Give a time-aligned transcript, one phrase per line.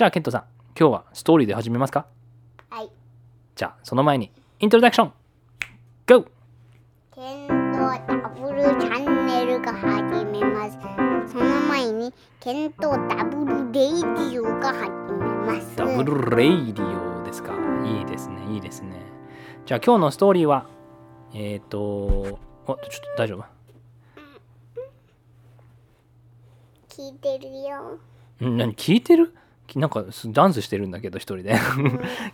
[0.00, 0.44] じゃあケントさん
[0.78, 2.06] 今日はストーリーで始めますか？
[2.70, 2.88] はい。
[3.54, 5.12] じゃあその前にイントロダクション。
[6.06, 6.24] GO!
[7.14, 7.54] ケント
[8.08, 10.78] ダブルチャンネルが始めます。
[11.30, 15.76] その前にケントダブルレイディオが始めます。
[15.76, 17.52] ダブルレイディオですか？
[17.84, 19.02] いいですねいいですね。
[19.66, 20.64] じゃあ今日のストーリーは
[21.34, 23.44] えっ、ー、とおちょっと大丈夫？
[26.88, 27.98] 聞いてるよ。
[28.48, 28.74] ん何？
[28.74, 29.34] 聞いてる？
[29.34, 29.34] き
[29.78, 31.56] なんかすダンスしてるんだけど一人で。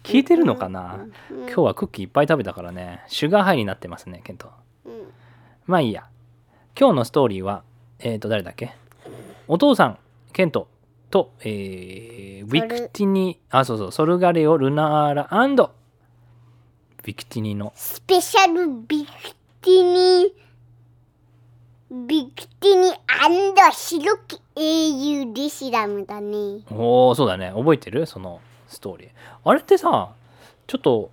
[0.02, 1.06] 聞いてるのかな？
[1.30, 3.02] 今日はクッキーいっぱい食べたからね。
[3.09, 4.51] シュガーハイになってますねケント。
[4.84, 4.92] うん。
[5.66, 6.09] まあいいや。
[6.78, 7.64] 今日のストーリーは
[7.98, 8.75] えっ、ー、と誰だっけ？
[9.48, 9.98] お父さん
[10.33, 10.69] ケント
[11.11, 17.73] と、えー、ウィクティニあそうそうソルガレオ・ルナーラウィクティニの。
[17.77, 19.12] スペシャルビク
[19.62, 20.34] ティニ
[21.89, 22.93] ビクティニ
[23.73, 26.62] 白き英雄リシラムだね。
[26.71, 27.53] おおそうだね。
[27.55, 28.07] 覚えてる？
[28.07, 29.09] そのストーリー。
[29.45, 30.12] あれってさ
[30.67, 31.11] ちょっと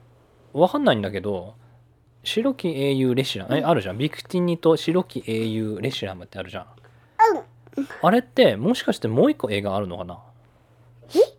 [0.52, 1.54] わかんないんだけど
[2.24, 3.56] 白き英雄レシラム？
[3.56, 4.00] えあるじゃん。
[4.00, 6.66] ビクティニと白き英雄レシラムってあるじゃん。
[7.78, 7.88] うん。
[8.02, 10.20] あれってもしかしてもう一個映画あるのかな？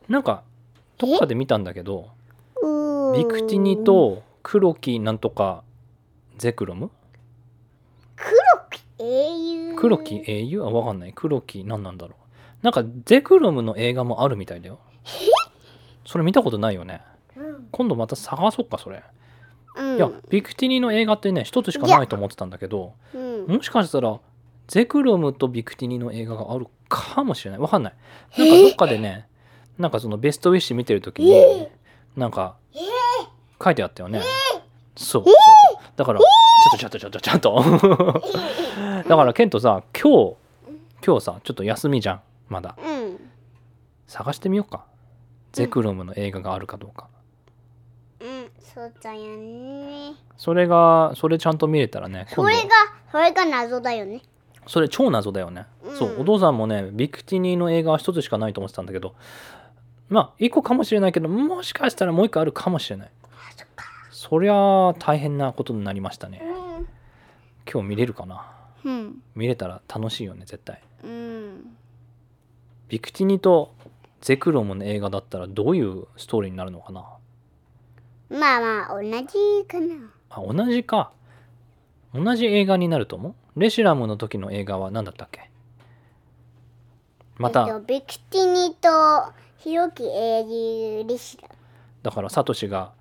[0.08, 0.44] なんか
[0.96, 2.10] どっかで見たんだけど
[3.16, 5.64] ビクティニと黒きなんとか
[6.38, 6.90] ゼクロム？
[8.14, 8.34] 黒き
[9.04, 9.76] 英雄。
[9.76, 10.62] 黒き英雄？
[10.62, 11.12] あわかんない。
[11.14, 12.64] 黒き何なんだろう。
[12.64, 14.78] なんかゼクロムの映画もあるみたいだよ。
[16.06, 17.02] それ見たことないよね。
[17.36, 17.68] うん。
[17.70, 19.02] 今度また探そうかそれ、
[19.76, 19.96] うん。
[19.96, 23.46] いやビクティニの映画ってね一つしかないと思ってたんだけどうん。
[23.46, 24.18] もしかしたら
[24.66, 27.60] ゼクロムとビクティニの映画があるかもしれない。
[27.60, 27.94] わかんない。
[28.38, 29.28] なんかどっかでね
[29.78, 31.72] なんかそのベストウィッシュ見てる時にえ？
[32.16, 32.56] なんか
[33.62, 34.22] 書いてあったよね。
[34.96, 35.24] そう。
[35.96, 36.20] だから
[36.70, 38.22] とちょっとちょっとちょっと。
[39.08, 40.36] だからケントさ今日
[41.04, 42.76] 今日さちょっと休みじゃんまだ。
[42.78, 43.20] うん
[44.06, 44.84] 探してみようか。
[45.52, 47.08] ゼクロムの映画があるかどうか。
[48.20, 48.50] うん。
[48.60, 50.14] そうだよね。
[50.36, 52.68] それがそれちゃんと見れたらねそれが
[53.10, 54.22] それが謎だよね。
[54.66, 55.96] それ超謎だよね、うん。
[55.96, 59.14] そうお父さんもねビクティニの映画は一つしかないと思ってたんだけど。
[60.08, 63.08] まあ一個かもしれないけどもしかしたらもう一個あるかもしれない。
[63.08, 63.23] あ
[64.26, 66.40] そりゃあ大変なことになりましたね。
[66.42, 66.86] うん。
[67.70, 68.46] 今日見れるかな？
[68.82, 69.22] うん。
[69.34, 70.82] 見れたら楽しいよね絶対。
[71.02, 71.76] うん。
[72.88, 73.74] ビクティニと
[74.22, 77.04] ゼクロムの映画だったらどういうストーリーになるのかな？
[78.30, 79.94] まあまあ同じかな。
[80.30, 81.12] あ同じか。
[82.14, 83.60] 同じ映画になると思う？
[83.60, 85.50] レシラムの時の映画は何だったっけ？
[87.36, 88.88] まえったと、ビクティニと
[89.58, 90.44] 広き英
[91.00, 91.50] 雄リシラ。
[92.02, 92.92] だからサトシが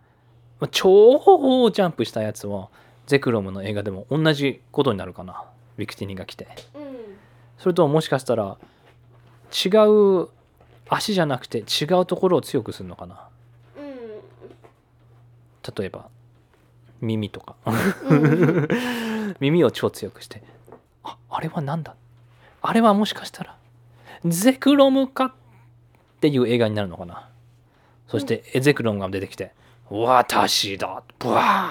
[0.64, 2.70] まあ超ジャンプしたやつは
[3.06, 5.44] ゼクロムの映画でも同じことになるかな。
[5.76, 6.48] ビクティニが来て。
[6.74, 6.84] うん。
[7.58, 8.58] それとももしかしたら
[9.52, 9.68] 違
[10.24, 10.30] う
[10.88, 13.28] 足じゃなくて違うところを強くするのかな。
[13.78, 15.76] うん。
[15.78, 16.08] 例えば
[17.02, 17.58] 耳とか。
[17.66, 18.68] うん。
[19.42, 20.44] 耳を超強くして。
[21.04, 21.98] ああれは何だ？
[22.62, 23.58] あれはもしかしたら
[24.24, 25.34] ゼクロムかっ
[26.22, 27.28] ていう映画になるのかな。
[28.08, 29.52] そしてエゼクロムが出てきて
[30.02, 31.70] 「私だ!」ブワ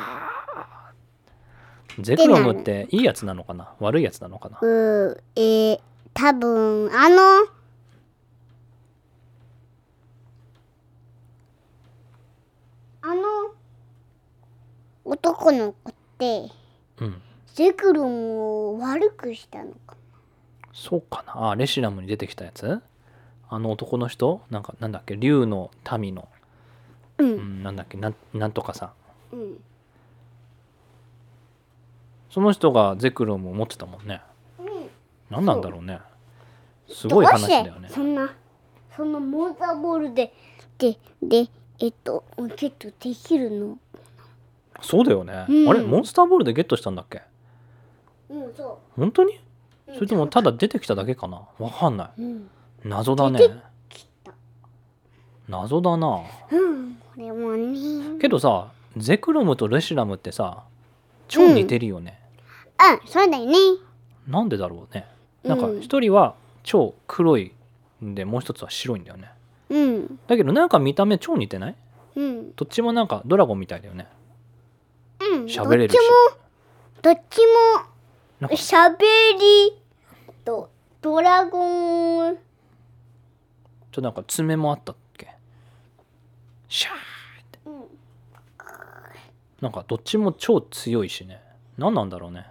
[1.99, 2.03] ー。
[2.03, 3.75] ゼクロムっていいやつなのかな？
[3.81, 4.59] 悪いやつなのかな？
[4.63, 5.81] うえー、
[6.15, 7.19] 多分あの
[13.03, 13.23] あの
[15.05, 16.49] 男の子って
[16.99, 17.21] うん。
[17.55, 19.97] ゼクロムを悪くしたのか
[20.73, 21.51] そうかな？
[21.51, 22.81] あレシラムに出てきたやつ？
[23.51, 24.41] あの男の人？
[24.49, 25.17] なんかなんだっけ？
[25.17, 26.29] 竜の民の、
[27.19, 28.93] ううんん、なんだっけなんなんとかさ
[29.33, 29.37] ん。
[29.37, 29.61] うん。
[32.31, 34.23] その人がゼクロムを持ってたもんね。
[34.59, 34.67] うん。
[35.31, 36.01] 何なんだろうね。
[36.89, 37.89] すどごいう話だよね。
[37.91, 38.33] そんな
[38.97, 40.33] そのモーターボールで
[40.79, 43.79] ででえっとゲットできるの？
[44.81, 45.69] そうだよね、うん。
[45.69, 47.23] あれモンスターボールでゲットしたんだっけ？
[48.31, 49.35] うんそ本当に？
[49.89, 51.43] うそれともただ出てきただけかな？
[51.59, 52.23] わかんない。
[52.23, 52.51] うん。
[52.85, 53.41] 謎だね。
[55.49, 56.23] 謎だな。
[56.51, 58.19] うんこれもね。
[58.21, 60.65] けどさゼクロムとレシラムってさ
[61.29, 62.19] 超似てるよね、
[62.81, 63.09] うん。
[63.09, 63.57] そうだよね。
[64.27, 65.07] なんでだろうね。
[65.43, 67.53] なんかうん一人は超黒い
[68.03, 69.31] んでもう一つは白いんだよね。
[69.69, 70.19] うん。
[70.27, 71.75] だけどなんか見た目超似てない？
[72.17, 72.53] うん。
[72.55, 74.07] どっちもなんかドラゴンみたいだよね。
[75.21, 75.45] うん。
[75.45, 75.99] 喋れるし。
[77.03, 77.41] どっちもどっち
[78.41, 78.99] なんかも喋
[79.39, 79.79] り
[80.45, 80.71] と
[81.01, 82.37] ドラゴン。
[82.37, 82.41] ちょっ
[83.91, 84.95] となんか爪もあった
[86.73, 86.97] シャーっ
[87.53, 87.59] て。
[87.67, 87.85] うん。
[89.61, 91.43] なんかどっちも超強いしね。
[91.77, 92.47] 何なんだろうね。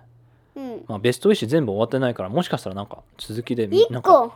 [0.56, 0.86] うん。
[0.88, 4.12] まあベストウィッシュ全部終わってないからもしかしたらなんか続きでみ一なんか。
[4.12, 4.34] 個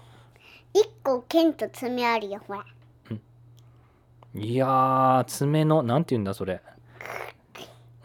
[0.74, 2.66] 一個剣と爪あるよほら
[4.34, 6.62] いやー爪のなんて言うんだそれ。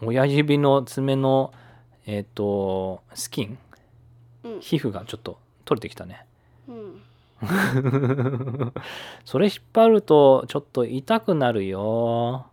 [0.03, 1.51] 親指の爪の
[2.05, 3.57] えっ、とスキン？
[4.43, 4.59] うん。
[4.59, 6.25] 皮膚がちょっと取れてきたね。
[6.25, 6.30] うん
[9.25, 12.45] それ引っ張るとちょっと痛くなるよ。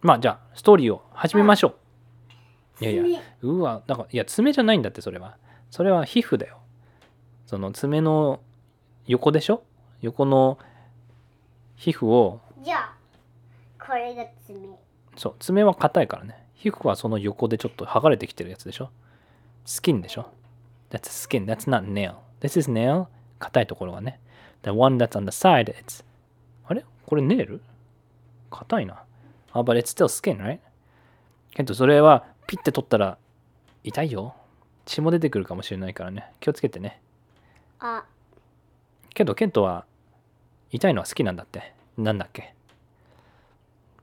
[0.00, 1.74] まあじゃあストーリーを始めましょ
[2.80, 2.84] う。
[2.84, 3.20] いやいや。
[3.20, 3.22] 爪。
[3.42, 5.36] うわなんかいや爪じゃないんだってそれは。
[5.70, 6.58] それは皮膚だよ。
[7.46, 8.40] その爪の
[9.06, 9.62] 横でしょ？
[10.00, 10.58] 横の
[11.76, 12.40] 皮膚を。
[12.62, 12.94] じゃあ
[13.78, 14.58] これが爪。
[15.16, 16.46] そう爪は硬いからね。
[16.54, 18.90] 皮膚はその横でちょっと剥がれてきてるやつでしょ？
[19.64, 20.26] スキンでしょ？
[20.92, 22.16] That's skin that's not nail.
[22.40, 23.06] This is nail
[23.38, 24.20] 硬いところがね。
[24.62, 26.04] The one that's on the side it's
[26.66, 26.84] あれ？
[27.06, 27.62] これネイル？
[28.50, 29.02] 硬いな。
[29.52, 30.58] あ、but it's still skin right?
[31.54, 33.16] けどそれはピッて取ったら
[33.82, 34.34] 痛いよ。
[34.84, 36.30] 血も出てくるかもしれないからね。
[36.40, 37.00] 気をつけてね。
[37.80, 38.04] あ。
[39.14, 39.86] けどケントは
[40.70, 41.72] 痛いのは好きなんだって。
[41.96, 42.54] なんだっけ？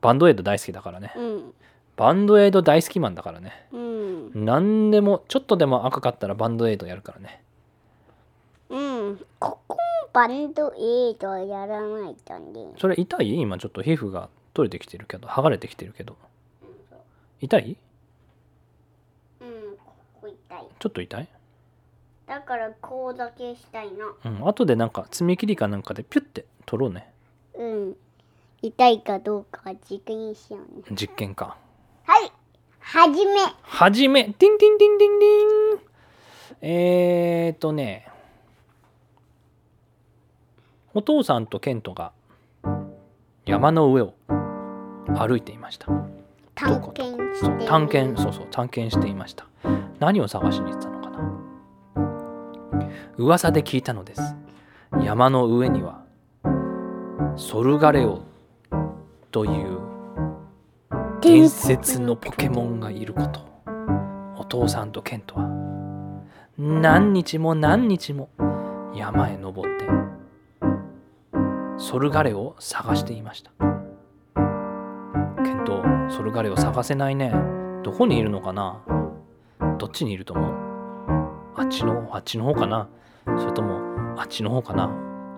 [0.01, 1.13] バンドエイド大好きだからね。
[1.15, 1.53] うん
[1.99, 3.67] バンドエイド大好きマンだからね。
[3.73, 4.31] うん。
[4.45, 7.43] 何でもちょっとでも赤かったらバンドエイドやるからね。
[8.69, 9.19] うん。
[9.37, 9.79] ここも
[10.13, 12.71] バンドエイドやらないとね。
[12.77, 13.41] それ痛い？
[13.41, 16.15] 今ちょっと皮膚が取れてきてるけど剥がれてきてるけど。
[17.41, 17.75] 痛い？
[19.41, 20.67] うんここ痛い。
[20.79, 21.27] ちょっと痛い？
[22.27, 24.05] だからこうだけしたいな。
[24.23, 27.11] うん後でなんか爪切りかなんかでピュッて取ろうね。
[27.55, 27.95] うん。
[28.61, 30.83] 痛いかどうかは実験しようね。
[30.91, 31.45] 実験か。
[31.45, 31.68] はい
[32.91, 35.29] はじめはじめ、ディンディンディンディンディ
[35.75, 35.79] ン。
[36.61, 38.07] えーとね、
[40.95, 42.13] お父さんとケントが
[43.45, 44.15] 山の上を
[45.19, 45.85] 歩いていました。
[46.55, 49.45] 探検して探検、そうそう、探検していました。
[49.99, 51.19] 何を探しに行ってたのかな
[53.17, 54.35] 噂で聞いたのです。
[55.03, 56.05] 山の上には、
[57.35, 58.23] ソルガレオ
[59.29, 59.88] という
[61.21, 63.41] 伝説のポケモンがいること。
[64.37, 65.49] お父さんとケントは
[66.57, 68.29] 何日も何日も
[68.95, 69.85] 山へ登って
[71.77, 73.51] ソルガレを探していました。
[75.43, 77.33] ケントソルガレを探せないね。
[77.83, 78.81] どこにいるのかな？
[79.77, 80.53] どっちにいると思う？
[81.57, 82.87] あっちのあっちの方かな？
[83.25, 84.89] それともあっちの方かな？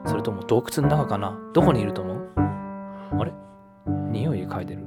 [0.06, 1.38] それとも洞窟の中かな？
[1.54, 2.30] どこにいると思う？
[2.38, 3.34] あれ？
[4.12, 4.84] 匂い嗅いでる？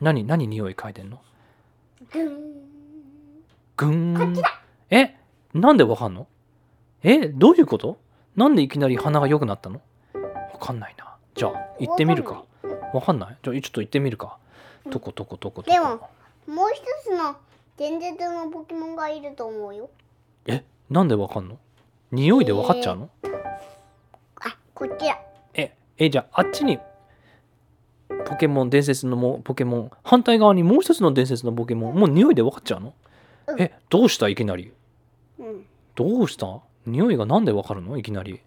[0.00, 1.20] 何何匂い嗅いでんの？
[3.76, 4.42] ぐんぐーん
[4.90, 5.16] え
[5.52, 6.26] なんでわかんの？
[7.02, 7.98] えどういうこと？
[8.36, 9.80] なんでいきなり鼻が良くなったの？
[10.52, 11.16] わかんないな。
[11.34, 12.44] じゃあ行ってみるか。
[12.92, 13.36] わかんない？
[13.42, 14.38] じゃあちょっと行ってみるか。
[14.90, 15.86] とことことことでも
[16.46, 17.36] もう一つの
[17.76, 19.90] 伝説のポケモンがいると思うよ。
[20.46, 21.58] えなんでわかんの？
[22.12, 23.10] 匂いでわかっちゃうの？
[24.36, 25.18] あこちら
[25.54, 26.78] ええじゃああっちに
[28.08, 29.90] ポケモン伝説のもポケモン。
[30.02, 31.94] 反対側にもう一つの伝説のポケモン。
[31.94, 32.94] もう匂いで分かっちゃうの？
[33.48, 33.60] うん。
[33.60, 34.28] えどうした？
[34.28, 34.72] いきなり。
[35.38, 35.66] うん。
[35.94, 36.60] どうした？
[36.86, 37.96] 匂いがなんで分かるの？
[37.98, 38.40] いきなり。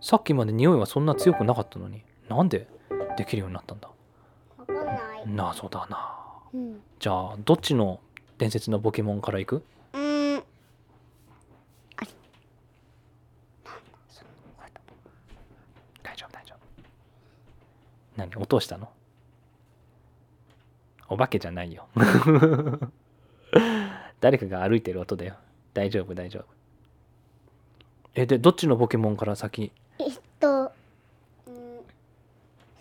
[0.00, 2.02] さっきまで匂いはそんな強くなかったのに。
[2.28, 2.66] なんで？
[3.16, 3.90] できるようになったんだ。
[4.56, 4.96] わかんない。
[5.26, 6.16] 謎だな。
[6.54, 6.80] うん。
[6.98, 8.00] じゃあどっちの
[8.38, 9.62] 伝説のポケモンからいく
[9.92, 10.42] うーん
[16.02, 16.54] 大丈夫大丈
[18.09, 18.88] 夫何落としたの？
[21.08, 21.86] お化けじゃないよ。
[24.20, 25.36] 誰かが歩いてる音だよ。
[25.72, 26.44] 大丈夫大丈夫。
[28.14, 29.72] えでどっちのポケモンから先？
[29.98, 30.72] えっと、
[31.46, 31.80] うん、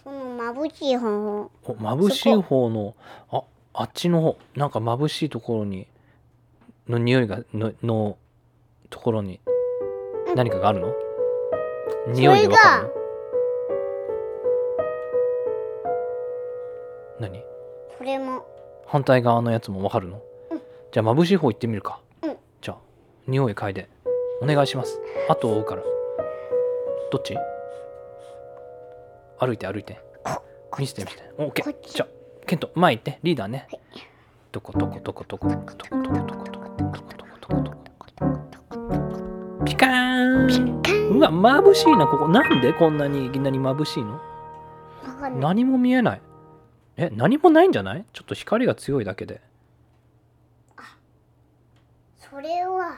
[0.04, 2.96] その眩しい方法お眩しい方の
[3.32, 3.44] あ
[3.74, 5.88] あっちの方なんか眩しいところに
[6.88, 8.18] の匂いがのの
[8.90, 9.40] ところに
[10.36, 10.94] 何かがあるの？
[12.10, 12.84] 匂いでわかる？
[12.84, 12.94] の
[17.20, 17.44] 何？
[17.98, 18.46] それも。
[18.88, 20.22] 反対側のやつもわかるの、
[20.52, 20.62] うん。
[20.92, 22.38] じゃあ眩しい方行ってみるか、うん。
[22.62, 22.78] じゃあ
[23.28, 23.90] 匂い嗅いで。
[24.42, 25.00] お願いします。
[25.28, 25.84] あと追うから。
[27.12, 27.36] どっち？
[29.40, 30.00] 歩いて歩いて。
[30.78, 31.76] 見せて見せてオッケー。
[31.88, 32.08] じゃあ
[32.46, 33.20] ケント前行って。
[33.22, 33.68] リーダーね。
[33.70, 33.82] はい。
[34.52, 37.78] どこどこどこどこどこどこどこどこどこどこどこどこどこ
[39.66, 39.90] ピカー
[41.12, 44.20] ンうわ眩しいなここなんでこんなにいきなり眩しいの
[45.40, 46.22] 何も見えない
[47.02, 48.04] え何もないんじゃない？
[48.12, 49.40] ちょっと光が強いだけで。
[50.76, 50.98] あ
[52.18, 52.98] それは。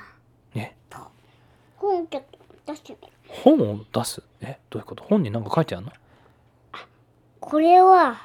[0.55, 0.75] え？
[1.77, 2.17] 本を出
[2.75, 2.84] す
[3.27, 4.24] 本を出す？
[4.41, 5.03] えどういうこと？
[5.03, 5.91] 本に何か書いてあるの？
[6.72, 6.88] あ
[7.39, 8.17] これは。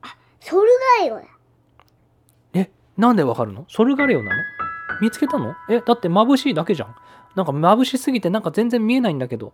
[0.00, 0.68] あソル
[1.00, 1.22] ガリオだ
[2.54, 3.66] えなんでわかるの？
[3.68, 4.42] ソルガリオなの？
[5.02, 5.54] 見つけたの？
[5.68, 6.96] えだって眩しいだけじゃん。
[7.36, 9.52] なんか眩しすぎてなんか全然見えないんだけど。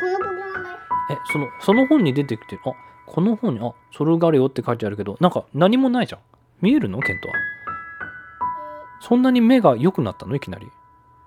[0.00, 0.76] この部分はない？
[1.10, 2.72] えそのその本に出てきてあ
[3.12, 6.20] この方に、あ、ソルガレオって書いてあるけど、なんか何もないじゃん。
[6.62, 6.98] 見えるの？
[7.02, 7.34] ケントは。
[9.02, 10.34] そんなに目が良くなったの？
[10.34, 10.66] いきなり。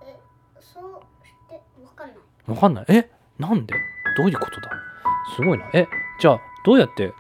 [0.04, 0.18] え、
[0.60, 2.18] そうしてわかんない。
[2.48, 2.86] わかんない？
[2.88, 3.76] え、なんで？
[4.18, 4.72] どういうことだ？
[5.36, 5.70] すごいな。
[5.74, 5.88] え、
[6.20, 7.14] じゃあどうやって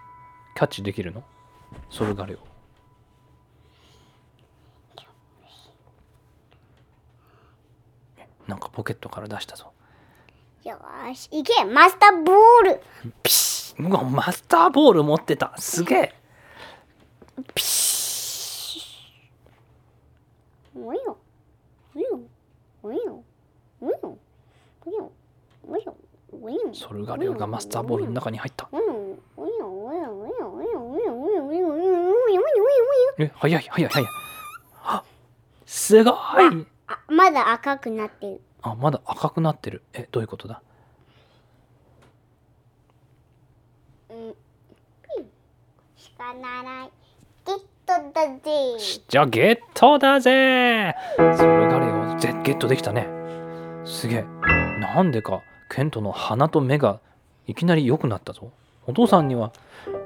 [0.56, 1.24] キャッチできるの？
[1.92, 2.40] ソルガレオ。
[8.48, 9.74] なんかポケットから出したぞ。
[10.64, 10.80] よ
[11.14, 12.82] し、行けマスターボール
[13.22, 13.45] ピシ
[13.77, 15.53] マスターボール持ってた。
[15.58, 16.13] すげえ。
[17.53, 18.82] ピシ
[20.75, 21.17] おいよ。
[21.96, 22.20] おいよ。
[22.84, 23.24] おいよ。
[23.82, 24.17] おいよ。
[25.67, 25.96] おいよ。
[26.41, 26.74] おいよ。
[26.74, 28.70] ソルガオがマスターボールの中に入った。
[33.17, 34.10] え早い早い早い。
[35.65, 36.15] すごい。
[37.08, 38.41] まだ赤くなってる。
[38.62, 39.84] あまだ赤くなってる。
[39.94, 40.62] えどういうことだ？
[46.25, 46.89] ばなら
[47.46, 49.01] ゲットだぜ。
[49.08, 50.96] じゃあゲットだぜ。
[51.17, 53.08] それがれをゲットできたね。
[53.86, 54.25] すげえ。
[54.79, 57.00] なんでかケントの鼻と目が
[57.46, 58.51] いきなり良くなったぞ。
[58.88, 59.53] お父さんには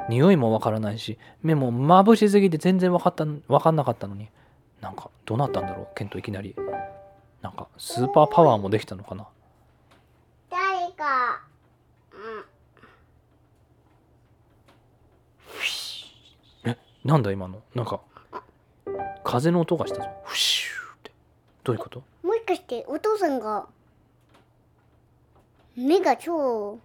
[0.09, 4.27] 匂いもわからないし目も眩しすぎて全然わかった分かんなかったのに。
[4.81, 6.53] なんかどうなったんだろうケントいきなり。
[7.41, 9.25] なんかスーパーパワーもできたのかな。
[10.49, 11.43] 誰か
[17.03, 17.61] なんだ今の。
[17.75, 18.01] なんか
[19.23, 20.09] 風の音がしたぞ。
[20.23, 21.11] フシューって。
[21.63, 22.03] どういうこと？
[22.23, 23.67] もしかしてお父さんが
[25.75, 26.79] 目が超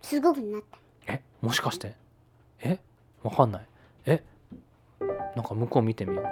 [0.00, 0.62] すごくなっ
[1.06, 1.12] た。
[1.12, 1.22] え？
[1.42, 1.94] もしかして？
[2.62, 2.78] え？
[3.22, 3.66] わかんない。
[4.06, 4.22] え？
[5.36, 6.26] なんか向こう見てみよう。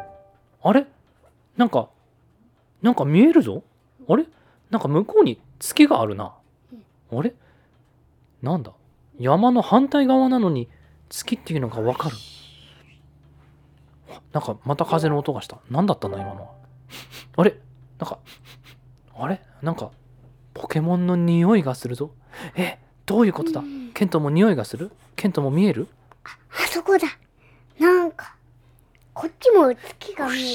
[0.62, 0.86] あれ？
[1.56, 1.88] なんか
[2.82, 3.62] なんか見えるぞ。
[4.08, 4.24] あれ？
[4.70, 6.32] なんか向こうに月があるな、
[7.12, 7.34] あれ？
[8.42, 8.72] なんだ？
[9.18, 10.68] 山の反対側なのに
[11.08, 12.16] 月っていうのがわかる。
[14.32, 16.50] なんかまた風の音がした何だったの今のは
[17.36, 17.58] あれ
[17.98, 18.18] なんか
[19.14, 19.90] あれなんか
[20.54, 22.10] ポケモンの匂いがするぞ
[22.54, 25.88] えどういうことだ、うん、ケントも匂いがするケントも見える
[26.24, 27.06] ああそこだ
[27.78, 28.34] なんか
[29.12, 30.54] こっちも月が見え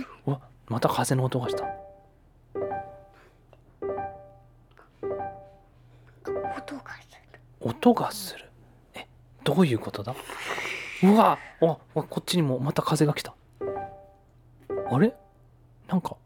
[0.00, 1.64] るわまた風の音がした
[6.54, 8.44] 音がする音がする
[8.94, 9.06] え
[9.44, 10.14] どういうことだ
[11.04, 13.34] うわあこっちにもまた風が来た。
[14.90, 15.14] あれ？
[15.88, 16.16] なんか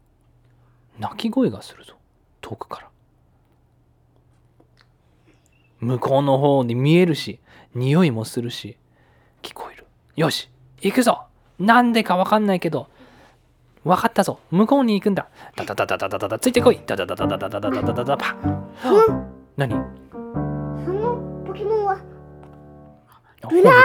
[0.99, 1.95] 鳴き声がするぞ。
[2.41, 2.87] 遠くから。
[5.79, 7.39] 向こうの方に見えるし
[7.75, 8.77] 匂いもするし
[9.41, 9.85] 聞こえる。
[10.15, 10.49] よし
[10.81, 11.23] 行くぞ。
[11.59, 12.87] なんでかわかんないけど
[13.83, 14.39] 分かったぞ。
[14.51, 15.27] 向こうに行くんだ。
[15.55, 16.79] ダダダダダダダついてこい。
[16.85, 18.35] ダダダダダダダダダダダパ
[19.55, 20.06] 何？
[23.51, 23.81] ルナーラだ。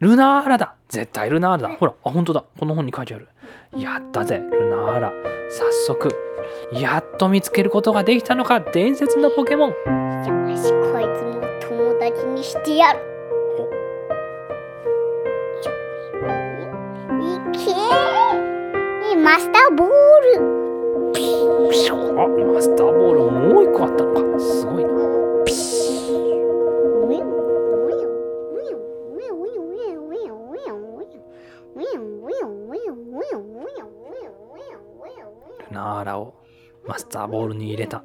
[0.00, 0.74] ルナーラだ。
[0.88, 1.76] 絶対ルナーラだ。
[1.76, 2.44] ほらあ本当だ。
[2.58, 3.28] この本に書いてある。
[3.76, 5.12] やったぜルナーラ。
[5.48, 6.08] 早速
[6.72, 9.70] やっと見つけることができたのか伝説のポケモン。
[9.70, 9.76] よ
[10.56, 13.00] しこいつも友達にしてやる。
[17.20, 17.22] い
[17.52, 17.76] けー。
[19.22, 21.12] マスターボール。
[21.12, 21.22] ピ
[21.76, 24.38] シマスターボールもう一個あったのか。
[24.38, 24.90] すごいな。
[25.44, 26.05] ピシ
[35.76, 36.34] ナーラを
[36.86, 38.02] マスターボールに入れた。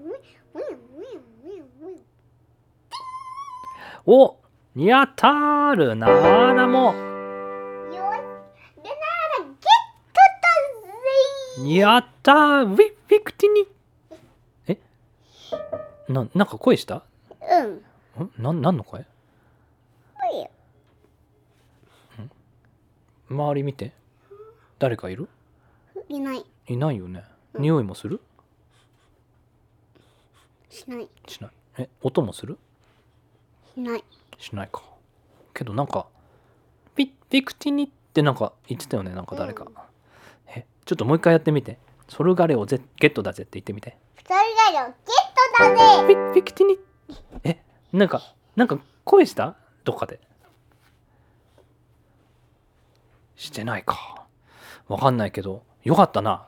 [4.05, 4.35] お
[4.75, 6.93] やったールナーラも。
[11.63, 13.67] やったーウィフィクティニ。
[14.67, 14.77] え？
[16.09, 17.03] ななんか声した？
[18.17, 18.31] うん。
[18.37, 19.05] ななんの声？
[23.29, 23.93] 周り見て。
[24.77, 25.29] 誰かいる？
[26.09, 26.43] いない。
[26.67, 27.23] いないよね。
[27.57, 28.21] 匂いもする？
[30.69, 31.09] しない。
[31.27, 31.51] しない。
[31.77, 32.57] え音もする？
[33.75, 34.03] しない。
[34.37, 34.83] しないか。
[35.53, 36.07] けどなんか
[36.95, 39.73] ピピクティニってなんか言ってたよねなんか誰か、うん。
[40.47, 41.77] えちょっともう一回やってみて。
[42.07, 43.97] ソルガレオぜゲットだぜって言ってみて。
[44.27, 44.39] ソル
[44.73, 44.95] ガレオゲッ
[45.57, 46.15] トだぜ。
[46.33, 46.79] ピピクティニ？
[47.43, 47.61] え
[47.93, 48.21] なんか
[48.55, 49.55] なんか声した？
[49.83, 50.19] どっかで。
[53.35, 54.25] してないか。
[54.87, 56.47] わかんないけどよかったな。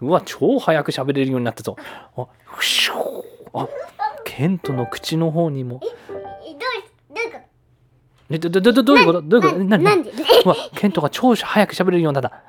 [0.00, 1.76] うわ超早く喋れるようになったぞ。
[2.16, 3.68] あふしょあ
[4.24, 5.80] ケントの口の方にも。
[8.30, 9.22] えどうどどどどどどういうこと？
[9.22, 9.60] どういうこと？
[9.60, 9.84] えな何？
[9.84, 10.10] なんで？
[10.44, 12.42] うわケントが超早く喋れるようになった。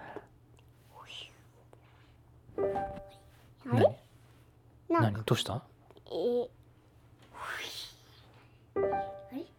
[2.59, 3.85] あれ？
[4.89, 5.01] 何？
[5.13, 5.23] 何？
[5.25, 5.61] どうした？
[6.07, 6.47] えー。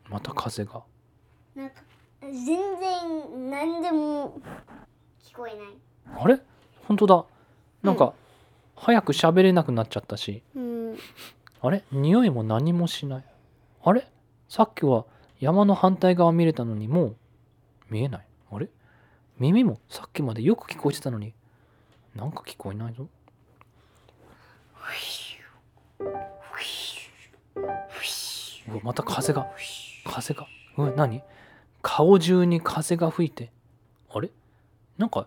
[0.09, 0.83] また風が。
[1.55, 1.83] なんか
[2.23, 4.41] 全然何でも
[5.25, 5.67] 聞こえない。
[6.23, 6.41] あれ？
[6.89, 7.25] 本当だ
[7.87, 8.13] なんか、
[8.75, 10.43] 早く喋れなくなっちゃったし。
[10.55, 10.99] うん。
[11.63, 11.83] あれ？
[11.93, 13.25] 匂いも何もしない。
[13.83, 14.07] あれ？
[14.49, 15.07] さっきは
[15.41, 17.17] 山の反対側見れたのにもう
[17.89, 18.27] 見えない。
[18.53, 18.69] あれ？
[19.39, 21.33] 耳もさっきまでよく聞こえてたのに
[22.15, 23.09] なんか聞こえないぞ。
[28.69, 29.47] うわまた風が。
[30.05, 30.47] 風が。
[30.77, 31.23] うわ何？
[31.83, 33.51] 顔中に風が吹いて。
[34.13, 34.31] あれ？
[34.99, 35.27] なんか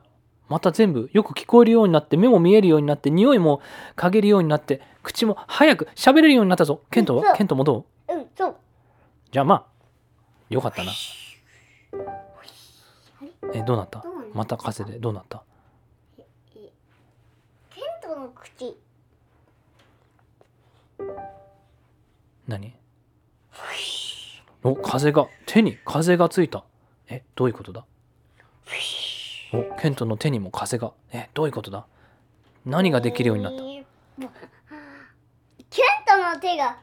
[0.50, 3.62] また全部よく聞こえるようになって目も見えるようになって匂いも
[3.96, 6.82] 嗅げるようになって口も早く喋れるようになったぞ。
[6.92, 7.34] ケントは？
[7.34, 8.14] ケントもどう？
[8.14, 8.56] うんそう。
[9.32, 9.66] じゃあまあ
[10.50, 10.92] よかったな。
[13.54, 14.02] えどうなった？
[14.02, 14.38] どうなった？
[14.38, 15.00] また風で？
[15.00, 15.44] どうなった？
[16.18, 18.76] ケントの口。
[22.48, 22.74] 何？
[24.64, 26.66] お風が手に風がついた。
[27.08, 27.86] えどういうことだ？
[29.52, 30.92] おケントの手にも風が。
[31.12, 31.86] えどういうことだ？
[32.66, 33.64] 何ができるようになった？
[33.64, 33.84] ケン
[36.06, 36.78] トの手が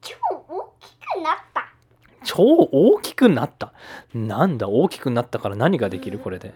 [0.00, 0.14] 超
[0.48, 1.68] 大きくなった。
[2.24, 3.72] 超大きくなった？
[4.14, 4.68] なんだ？
[4.68, 6.18] 大きくなったから何ができる？
[6.18, 6.52] これで。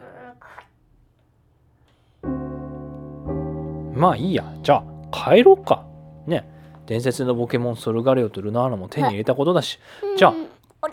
[3.94, 4.52] まあいいや。
[4.62, 5.86] じゃあ帰ろうか。
[6.26, 6.48] ね。
[6.86, 9.78] 伝説のポケモンソルガレオとルナーナも手に入れたことだし、
[10.16, 10.48] じゃあうん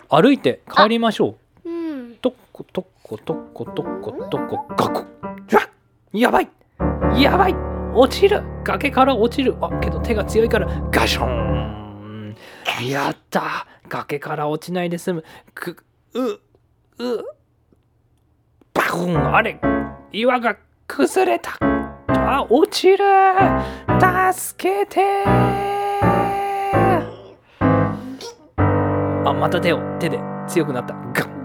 [0.08, 1.68] 歩いて帰りましょう。
[1.68, 2.16] うん。
[2.16, 2.34] と
[2.72, 5.04] とっことっことっことっこガコう
[5.54, 5.68] わ
[6.14, 6.48] やばい。
[7.20, 7.54] やばい。
[7.94, 8.42] 落ちる。
[8.64, 9.54] 崖から落ちる。
[9.60, 12.34] あけど手が強いからガション。
[12.88, 13.66] やった。
[13.90, 15.24] 崖から落ちないで済む。
[15.54, 16.40] くうう。
[18.72, 19.34] バコン。
[19.34, 19.60] あれ。
[20.10, 21.58] 岩が崩れた。
[22.08, 23.04] あ落ちる。
[24.32, 25.24] 助けて。
[29.26, 30.94] あまた手を手で強くなった。
[30.94, 31.44] ガン。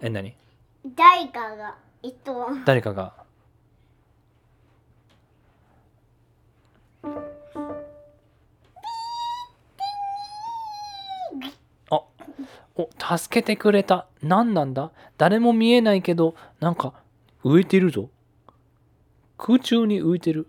[0.00, 0.47] え何？
[0.94, 2.48] 誰かがえっと。
[2.64, 3.12] 誰かが。
[11.90, 12.02] あ
[12.76, 14.06] お助けてくれた。
[14.22, 14.92] 何なんだ？
[15.16, 16.92] 誰も見えないけどなんか
[17.44, 18.08] 浮いてるぞ。
[19.36, 20.46] 空中に浮いてる。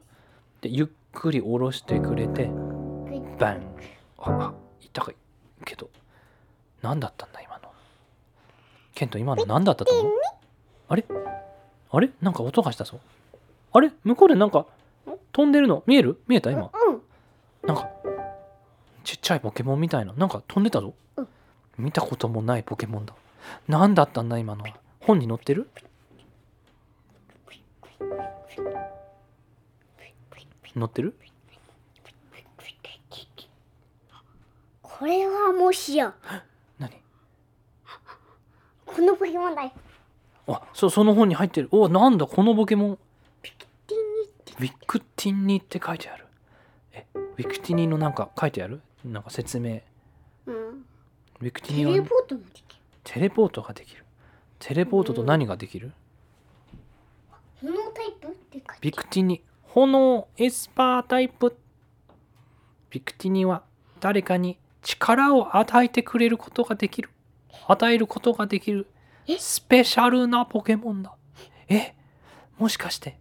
[0.61, 2.45] でゆっくり下ろしてくれて
[3.39, 3.75] バン。
[4.19, 5.15] ああ痛い
[5.65, 5.89] けど
[6.81, 7.48] 何だったんだ今。
[7.48, 7.48] の
[8.99, 10.13] ケント今の何だったと思う？
[10.89, 11.05] あれ？
[11.89, 12.09] あれ？
[12.21, 12.99] なんか音がしたぞ。
[13.71, 13.91] あれ？
[14.03, 14.65] 向こうでなんか
[15.31, 15.83] 飛んでるの？
[15.87, 16.19] 見える？
[16.27, 16.51] 見えた？
[16.51, 16.69] 今？
[16.73, 17.01] うん。
[17.65, 17.89] なんか
[19.05, 20.11] ちっちゃいポケモンみたいな。
[20.13, 21.27] なんか飛んでたぞ、うん。
[21.77, 23.13] 見たこともないポケモンだ。
[23.69, 24.75] 何だったんだ今のは？
[24.99, 25.69] 本に載ってる？
[30.75, 31.15] 載ってる？
[34.81, 36.13] これはもしや。
[36.29, 36.41] 何
[38.95, 39.71] このポケモンだよ
[40.47, 41.69] あそその本に入ってる。
[41.71, 42.97] おなんだこのポケモン
[43.43, 43.99] ティン
[44.59, 46.25] ウィックティンニって書いてある。
[46.91, 48.81] えウィックティニのなんか書いてある？
[49.05, 49.81] なんか説明。
[50.47, 50.55] うん。
[50.55, 52.81] ウィックティテニはレポートもできる。
[53.03, 54.05] テレポートができる。
[54.59, 55.93] テレポートと何ができる、
[57.61, 61.55] 炎タイプって書いてビクティニ炎エスパータイプ。
[62.89, 63.63] ビクティニは
[64.01, 67.09] 誰かに力を与えてくれることができる
[67.67, 68.87] 与えることができる
[69.27, 69.37] え？
[69.37, 71.15] スペシャルなポケモンだ。
[71.67, 71.93] え？
[72.57, 73.19] もしかして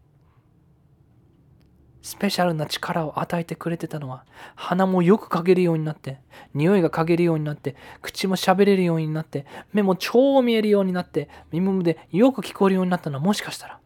[2.02, 6.20] スペシャルな力を与えてくれてたのは鼻もよく嗅げるようになって
[6.54, 13.78] 匂いが嗅げるようになって口も喋れるようになって目も超見えるようになって耳でよく聞こえるようになったのはもしかしたら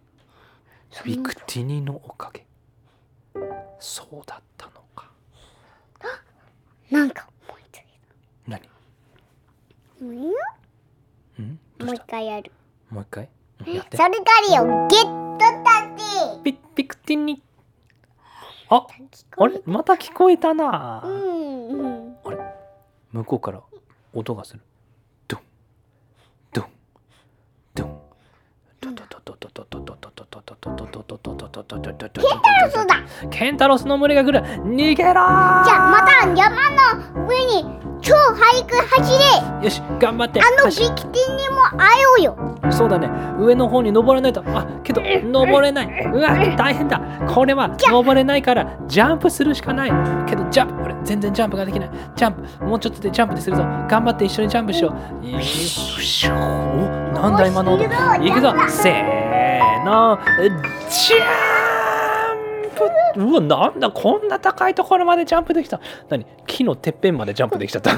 [0.91, 2.47] そビのクティニのおかげ。
[3.81, 5.11] そうだったのか。
[6.91, 7.29] なんか
[10.03, 10.31] もういいよ。
[11.39, 11.59] うん？
[11.79, 12.53] どうもうした一回やる。
[12.91, 13.29] もう一回？
[13.67, 13.97] うんやって。
[13.97, 14.89] それからよ。
[14.89, 15.03] ゲッ
[15.37, 16.43] トタチ。
[16.43, 17.43] ビビクティニ
[18.69, 18.87] あ
[19.37, 19.63] あれ？
[19.65, 21.77] また聞こえたな、うんう
[22.11, 22.17] ん。
[23.13, 23.63] 向こうから
[24.15, 24.61] 音がする。
[25.29, 25.41] ドン。
[26.53, 26.67] ドン。
[27.75, 28.01] ドン。
[28.81, 29.92] ドドドドドドドド
[30.45, 32.21] ドドドドドドドドドドドととととと
[32.73, 32.97] そうだ
[33.31, 36.57] ケンタロスの群れが来る逃げろじゃあまた山
[37.15, 37.65] の上に
[38.01, 39.13] 超速く走
[39.61, 49.91] れよし頑張ってあの走ビキティにも会おうよそうだね上の方に登らないとあけど登れないうわ大変だこれは登れないからジャンプするしかない
[50.29, 59.22] けどジャンプ俺全然ジャンプができないジャンプもうちょっとでジャンプでするぞ頑張って一緒にジャンプしよういしおなんだ今の音いくぞせー
[59.85, 60.19] の
[60.89, 61.19] ジャ
[62.37, 62.71] ン
[63.15, 63.21] プ！
[63.21, 65.81] うわなんだこんな高いところまでジャンプできた。
[66.09, 66.25] 何？
[66.47, 67.93] 木のてっぺんまでジャンプできちゃった。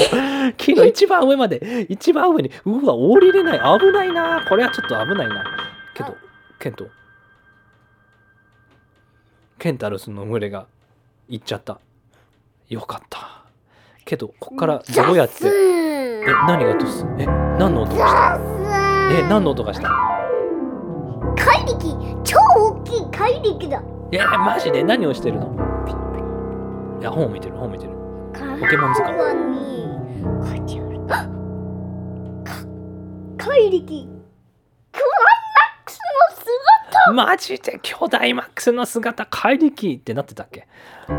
[0.56, 1.86] 木の一番上まで。
[1.88, 2.50] 一番上に。
[2.64, 3.78] うわ降りれない。
[3.78, 4.44] 危ないな。
[4.48, 5.44] これはちょっと危ないな。
[5.94, 6.16] けど
[6.58, 6.86] ケント。
[9.58, 10.66] ケンタロスの群れが
[11.28, 11.78] 行っちゃった。
[12.68, 13.44] よかった。
[14.04, 15.46] けどこっからどうやって？
[15.46, 16.70] え何が
[17.18, 17.26] え
[17.58, 18.38] 何の音がした？
[19.12, 20.13] え何の音がした？
[21.64, 23.82] 怪力超大きい怪力だ。
[24.12, 24.84] えマジで？
[24.84, 25.46] 何をしてるの？
[27.00, 27.92] いや本を見てる本を見てる。
[28.60, 29.16] ポケモン図鑑
[33.38, 34.08] 怪力
[34.92, 35.10] クライ
[35.54, 37.12] マックスの姿！
[37.12, 37.78] マジで？
[37.82, 39.26] 巨大マックスの姿？
[39.26, 40.66] 怪力ってなってたっけ？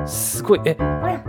[0.05, 0.62] すごい。
[0.65, 0.77] え？
[0.79, 1.25] あ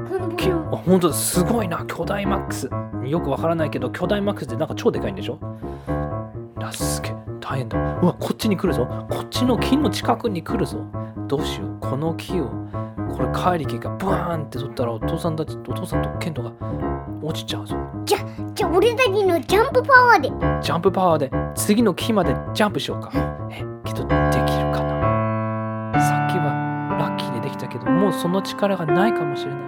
[0.85, 1.15] 本当だ。
[1.15, 1.85] すごいな。
[1.87, 2.69] 巨大マックス。
[3.05, 5.39] よくわからないけど巨大マックスってなんか超でかいんでしょ？
[6.61, 7.16] あすげえ
[7.49, 7.79] 大変だ。
[8.03, 8.87] うわこっちに来るぞ。
[9.09, 10.85] こっちの木の近くに来るぞ。
[11.29, 11.79] どうしよう。
[11.81, 12.51] この木を
[13.15, 16.53] これ怪力がブワーンって取ったらお父さんたちお父さんとケントが
[17.23, 17.77] 落ちちゃうぞ。
[18.05, 18.19] じゃ
[18.53, 20.29] じゃあ俺たちのジャンプパワーで。
[20.61, 23.13] ジャンプパワーで次の木までジャンプしようか。
[23.53, 26.01] えけどできるかな。
[26.01, 29.61] さっきはラッキーでできたけどもうその力がないかもしれない。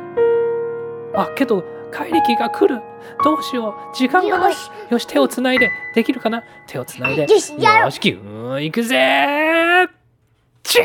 [1.14, 2.80] あけど怪力が来る。
[3.24, 3.96] どうしよう。
[3.96, 4.50] 時間がない。
[4.50, 4.70] よし。
[4.90, 5.70] よし手をつないで。
[5.94, 6.42] できるかな。
[6.66, 7.22] 手をつないで。
[7.22, 7.52] よし
[8.00, 9.88] キューン行くぜ。
[10.62, 10.84] じゃ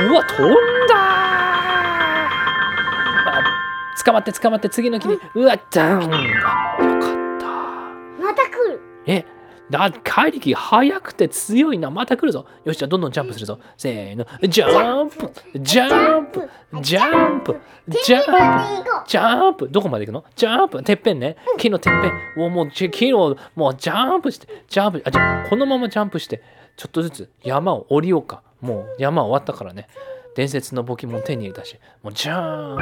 [0.00, 0.54] ーうわ飛ん
[0.88, 2.30] だあ
[4.04, 5.18] 捕まって捕まって次の木に。
[5.34, 6.14] うわダウン。
[6.14, 7.46] あよかった。
[8.22, 8.80] また来る。
[9.06, 9.24] え
[9.70, 11.90] だ怪力速くて強いな。
[11.90, 12.44] また来るぞ。
[12.64, 13.58] よしじゃあどんどんジャンプするぞ。
[13.76, 14.26] せーの。
[14.48, 15.30] ジャンプ。
[15.60, 16.50] ジャンプ。
[16.82, 17.60] ジャンプ。
[17.88, 18.90] ジャンプ。
[19.06, 20.24] ジャンプどこまで行くの？
[20.34, 20.82] ジャンプ。
[20.82, 21.36] てっぺんね。
[21.56, 21.92] 木のてっ
[22.36, 22.44] ぺん。
[22.44, 24.48] おもう木のもうジャンプして。
[24.68, 25.02] ジャンプ。
[25.06, 26.42] あじゃあこのままジャンプして。
[26.76, 28.42] ちょっとずつ山を降りようか。
[28.60, 29.86] もう山終わったからね。
[30.34, 31.76] 伝説のポケモン手に入れたし。
[32.02, 32.76] もうジャン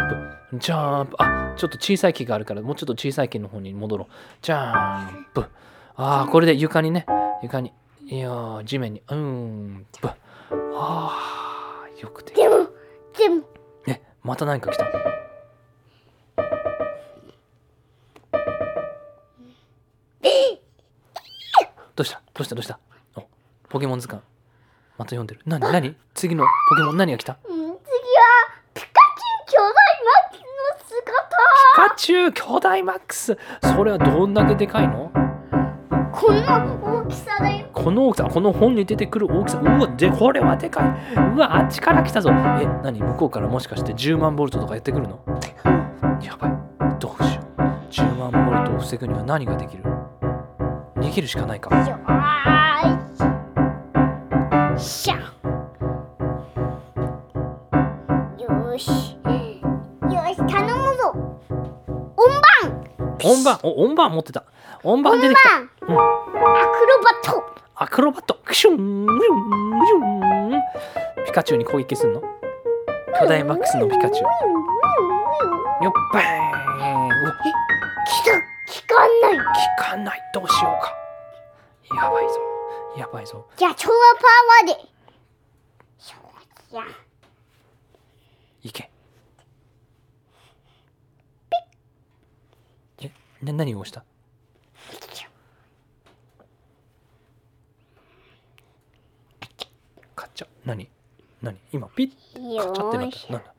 [0.53, 0.59] プ。
[0.59, 1.17] ジャンプ。
[1.19, 4.13] あちょっと小さい木があるからもうちょっと小さい木の方に戻ろう。
[4.43, 5.45] ジャンプ。
[6.01, 7.07] ああこれで床にね。
[7.43, 7.73] 床に。
[8.07, 9.03] いやー地面に。
[9.09, 10.15] うーんプあ
[10.79, 12.69] あよくでうでも
[13.19, 13.43] でも。
[13.89, 14.85] えまた何か来た。
[21.97, 22.23] どうした？
[22.33, 22.55] どうした？
[22.55, 22.79] どうした？
[23.17, 23.27] お
[23.69, 24.23] ポケモン図鑑。
[24.99, 25.41] また読んでる。
[25.47, 25.61] 何？
[25.61, 25.97] 何？
[26.15, 27.39] 次のポケモン何が来た？
[27.49, 27.75] うん次は
[28.73, 31.03] ピカチュウ巨大マックスの姿。
[31.75, 33.37] ピカチュウ巨大マックス。
[33.63, 35.11] それはどんだけでかいの？
[36.29, 37.67] この大きさだよ。
[37.73, 39.61] この大きさこの本に出てくる大きさ。
[39.61, 40.89] うわでこれはでかい。
[41.35, 42.31] うわあっちから来たぞ。
[42.31, 42.35] え
[42.83, 43.01] 何？
[43.01, 45.19] 向こうからもしかして10万ボルトとかやってくるの？
[46.23, 46.53] やばい。
[46.99, 47.63] どうしよう。
[47.91, 49.85] 10万ボルトを防ぐには何ができる？
[50.97, 51.75] 逃げるしかないか。
[51.89, 52.19] よー
[54.77, 54.81] い。
[54.81, 55.33] しゃ
[63.29, 64.45] 音番お音番持ってた。
[64.83, 65.59] 音番出てきた。
[65.87, 67.45] 音番アクロバット。
[67.75, 68.41] アクロバット。
[68.45, 68.77] クシュン。
[68.77, 69.07] シュン
[69.87, 69.99] シュ
[70.57, 71.27] ン。
[71.27, 72.23] ピカチュウに攻撃すんの？
[73.21, 74.29] 巨大マックスのピカチュウ。
[75.85, 76.25] よっばー。
[76.25, 77.33] んうわ。
[78.07, 78.33] きた。
[78.73, 79.39] 聞かんない。
[79.39, 79.45] 効
[79.83, 80.23] かない。
[80.33, 80.95] どうしようか。
[81.95, 82.35] やばいぞ。
[82.97, 83.47] やばいぞ。
[83.57, 84.89] じゃあ超パワーで。
[88.63, 88.91] いけ
[93.01, 93.11] え
[93.43, 94.05] な何を押した？
[100.15, 100.89] 買っちゃう何？
[101.43, 101.57] 何？
[101.73, 103.33] 今ピッてよ買っちゃってなった。
[103.33, 103.55] なんだ？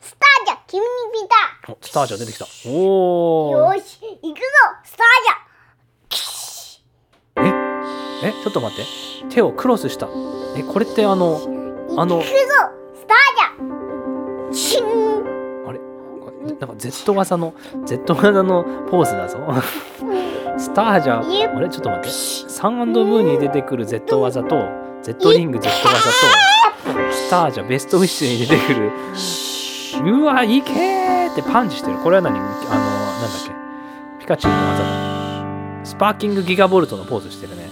[0.00, 1.20] スターじゃ君にピ
[1.66, 2.46] タおスタージャー出てきた。
[2.68, 3.98] おおよーし。
[4.00, 4.44] 行くぞ。
[4.84, 5.06] スター
[7.36, 7.48] じゃ
[8.28, 8.32] え？
[8.42, 8.84] ちょっと待って。
[9.34, 10.08] 手をクロスした。
[10.56, 11.40] えこれってあの
[11.96, 12.32] あの行くぞ。
[12.94, 15.07] スターじゃシンあれ
[16.48, 19.38] なんか Z 技の Z 技のポーズだぞ。
[20.58, 21.68] スターじゃあれ？
[21.68, 22.08] ちょっと待って。
[22.10, 24.68] サンブーに出てくる Z 技と
[25.02, 26.10] Z リング Z 技と
[27.12, 28.92] スターじゃベストウィッシュに出てくる。
[30.12, 31.98] うわいけーってパンチしてる。
[31.98, 32.38] これは何？
[32.38, 33.52] あのなんだっけ？
[34.20, 35.84] ピカチュウの技。
[35.84, 37.70] スパーキングギガボルトのポーズしてるね。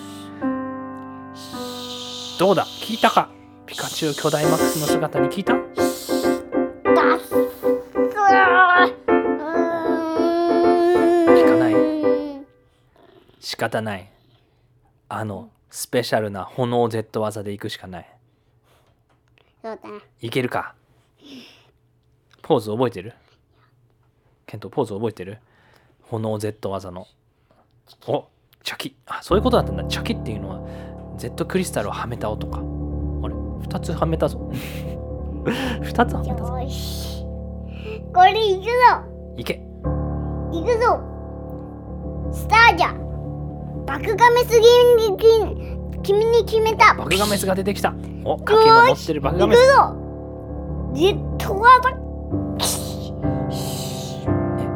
[2.38, 2.64] どうだ？
[2.64, 3.30] 聞いたか？
[3.66, 5.54] ピカチュウ巨大マックスの姿に聞いた？
[13.46, 14.10] 仕方ない。
[15.08, 18.16] あの、スペシャルな炎 Z 技で行くしかない。
[19.62, 19.88] そうだ。
[20.20, 20.74] いけるか？
[22.42, 23.14] ポーズ覚えてる？
[24.46, 25.38] ケント、ポーズ覚えてる？
[26.10, 27.06] 炎 Z 技の。
[28.08, 28.26] お
[28.64, 29.84] チャキあ、そういうことだったんだ。
[29.84, 32.58] チャキっていうのは、Z クリスタルをはめた音か。
[32.58, 34.40] あれ ?2 つはめたぞ。
[35.46, 36.46] 2つはめたぞ。
[38.12, 38.70] これいくぞ
[39.36, 39.62] いけ
[40.50, 41.00] いくぞ
[42.32, 43.05] スターじゃ
[43.86, 45.16] バクガメスに
[46.02, 46.94] 君に決めた。
[46.94, 47.94] バクガメスが出てきた。
[48.24, 49.60] おかけのってるバクガメス。
[50.92, 51.94] ジェットアタえ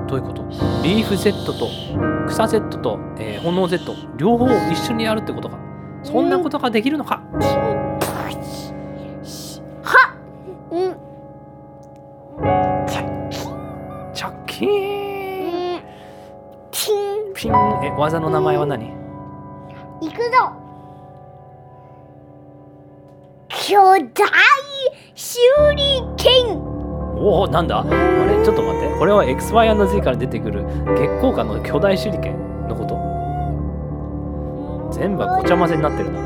[0.07, 0.44] どういうこと？
[0.83, 1.68] リーフ Z と
[2.29, 5.59] 草 Z と、えー、炎 Z 両方一緒にやるってことか。
[6.03, 7.16] そんなことができるのか。
[7.16, 7.20] は
[8.29, 8.35] っ、
[10.70, 10.96] うん、はうん
[14.14, 14.68] チャッキン。
[16.73, 17.35] ピン。
[17.35, 17.53] ピン。
[17.85, 18.92] え技の名前は何、
[23.70, 24.00] 巨大
[25.14, 25.38] 手
[25.70, 26.59] 裏剣
[27.16, 27.83] おおなんだ。
[27.83, 28.98] あれちょっと待って。
[28.98, 32.96] これは XY&Z から出てくる月光館の巨大手裏剣のこと？
[34.92, 36.18] 全部ごちゃ混ぜになってるな。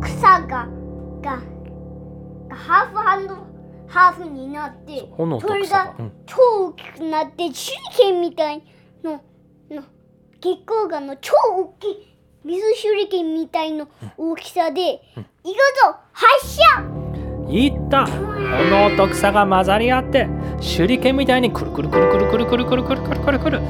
[0.00, 0.66] 草がが
[1.22, 1.38] が
[2.50, 3.36] ハーフハンド
[3.86, 5.94] ハーフになってそれが
[6.26, 6.36] 超
[6.70, 7.52] 大きくなって手裏
[7.96, 8.64] 剣みたい
[9.04, 9.22] の。
[10.46, 16.62] 月光岩の超大きい水手裏剣みたいの大きさで、うん、行くぞ発射！
[17.48, 18.06] いった。
[18.06, 20.28] 炎と草が混ざり合って
[20.60, 23.60] 手裏剣みたいにくるくるくるくるくるくるくるくるくるくるくる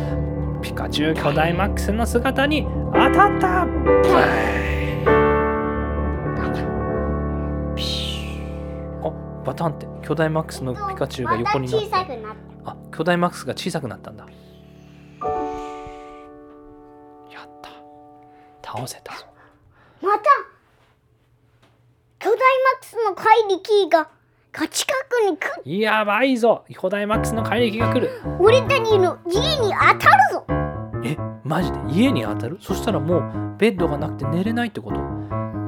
[0.60, 3.66] ピカチュウ巨大マックスの姿に当たった。
[9.46, 9.86] バタンって。
[10.02, 14.26] 巨大マックスのピカチュウが横になって、ま、あ巨大マックスが小さくなったんだ。
[17.46, 17.50] っ
[18.62, 18.72] た。
[18.72, 19.24] 倒せたぞ。
[20.02, 20.24] また
[22.18, 24.08] 巨大マックスの怪力が
[24.52, 25.80] が近くに来る。
[25.80, 26.64] やばいぞ。
[26.68, 28.10] 巨大マックスの怪力が来る。
[28.40, 30.46] 俺たちの家に当たるぞ。
[31.04, 31.78] えマジで？
[31.88, 32.58] 家に当たる？
[32.60, 34.96] そしたらもうベッドがなくて寝れないってこと？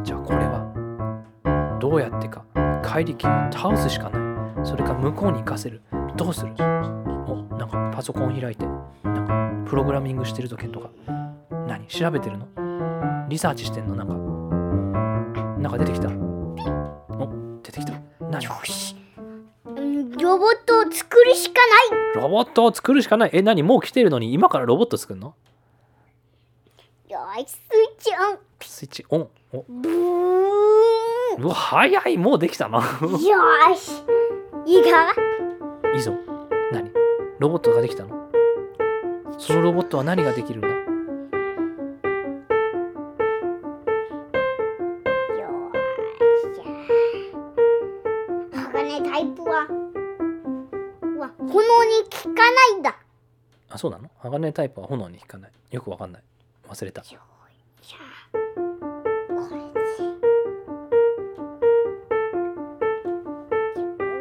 [0.02, 2.44] じゃあこれはどうやってか
[2.82, 4.66] 怪力を倒すしかない。
[4.66, 5.82] それか向こうに行かせる。
[6.16, 6.54] どうする？
[6.54, 8.64] おなんかパソコン開いて
[9.04, 10.90] なんかプログラミングしてる時とか
[11.68, 11.86] 何？
[11.86, 12.48] 調べてるの？
[13.28, 13.94] リサーチしてんの？
[13.94, 14.14] なんか。
[15.60, 16.08] なんか出てきた。
[16.08, 17.28] お
[17.62, 17.92] 出てきた。
[18.20, 18.42] 何？
[18.42, 18.96] よし。
[20.20, 21.60] ロボットを作るしか
[21.92, 22.22] ない。
[22.22, 23.30] ロボットを作るしかない？
[23.34, 23.62] え何？
[23.62, 24.32] もう来てるのに？
[24.32, 25.34] 今からロボット作るの？
[27.08, 27.58] よしスイ
[27.96, 28.38] ッチオン。
[28.60, 29.28] スイッチオン。
[29.52, 29.64] お。
[29.68, 29.92] ブー
[31.38, 31.42] ン。
[31.42, 32.16] うわ早い！
[32.16, 32.78] もうできたな。
[32.78, 32.84] よ
[33.76, 34.02] し。
[34.66, 35.14] いいか？
[35.94, 36.14] いいぞ。
[36.72, 36.90] 何？
[37.38, 38.28] ロボットができたの？
[39.38, 40.68] そのロボットは何ができるんだ？
[52.38, 52.96] かないんだ。
[53.70, 54.08] あそうなの？
[54.18, 55.50] 鋼タイプは炎に引かない。
[55.72, 56.22] よくわかんない。
[56.68, 57.02] 忘れた。
[57.02, 57.16] これ。
[57.82, 57.88] で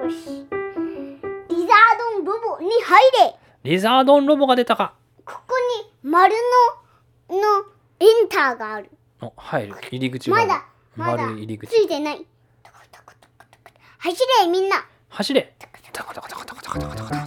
[0.04, 0.48] よし。
[1.50, 3.36] リザードンロボに入れ。
[3.64, 4.96] リザードンロボが出たか。
[5.24, 6.34] ここに丸
[7.30, 7.44] のの
[8.00, 8.90] エンターがある。
[9.22, 9.76] お入る。
[9.92, 11.70] 入り口まだ丸い入り口。
[11.70, 12.26] ついてない。
[14.00, 14.86] 走れみんな。
[15.10, 15.54] 走れ。
[15.60, 17.27] タタタタタタタ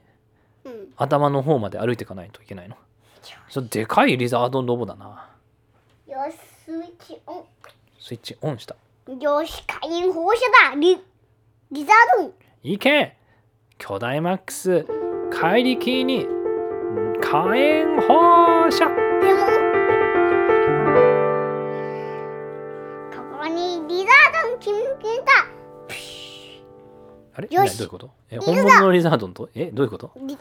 [1.01, 2.77] 頭の方まで歩いていかないといけないの？
[3.49, 5.29] それでかいリザードンロボだな。
[6.07, 7.43] よしスイッチオン。
[7.99, 8.75] スイッチオンした。
[9.19, 10.75] よし火炎放射だ。
[10.75, 10.99] リ
[11.71, 12.27] リザード。
[12.27, 12.33] ン
[12.63, 13.17] いけ
[13.79, 14.85] 巨大マックス。
[15.31, 16.27] 怪力に。
[17.19, 18.85] 火炎放射。
[19.21, 19.39] でも
[23.11, 24.77] ここにリザードン決め
[25.19, 25.31] た
[27.33, 27.47] あれ？
[27.47, 28.11] どういうこと？
[28.29, 29.49] え本物のリザードンと？
[29.55, 30.11] えどういうこと？
[30.17, 30.37] リリザー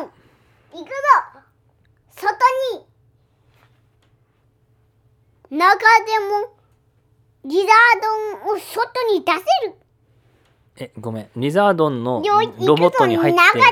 [0.00, 0.10] ドン
[0.72, 0.94] 行くぞ。
[2.10, 2.34] 外
[5.50, 5.58] に。
[5.58, 6.54] 中でも
[7.44, 7.66] リザー
[8.44, 9.38] ドンを外に出せ
[9.68, 9.74] る。
[10.78, 11.30] えごめん。
[11.36, 12.22] リザードンの
[12.60, 13.68] ロボットに入っ中でて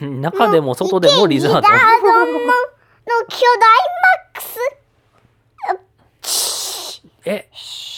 [0.00, 0.20] も。
[0.20, 1.62] 中でも外でもリザードン？
[1.62, 2.52] リザードンのの
[3.28, 3.68] 巨大
[4.00, 4.58] マックス
[7.26, 7.48] え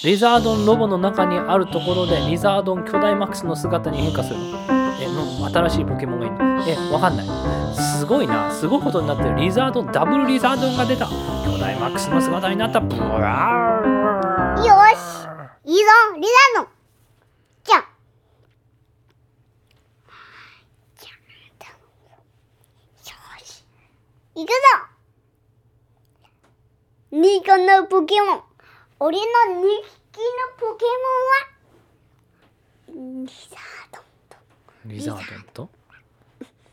[0.05, 4.59] リザードンロボの中にあるところでリザードン巨大マックスの姿に変化するの？
[5.01, 6.31] えの新しいポケモンがい
[6.65, 7.27] るえわかんない。
[7.77, 8.51] すごいな。
[8.53, 9.35] すごいことになってる。
[9.37, 11.07] リザードンダブルリザードンが出た。
[11.07, 12.81] 巨大マックスの姿になった。
[12.81, 14.65] ブワーよ
[14.97, 15.27] し
[15.65, 15.83] いいぞ
[16.17, 16.23] リ
[16.55, 16.69] ザードン
[17.65, 17.85] じゃあ
[20.97, 21.11] じゃ
[23.13, 23.65] よし
[24.37, 24.55] 行くぞ
[27.11, 28.41] ニコのポケモン
[28.99, 30.87] 俺の2匹のポケ
[32.89, 33.61] モンはリザー
[33.93, 34.37] ドンと。
[34.87, 35.69] リザードンと？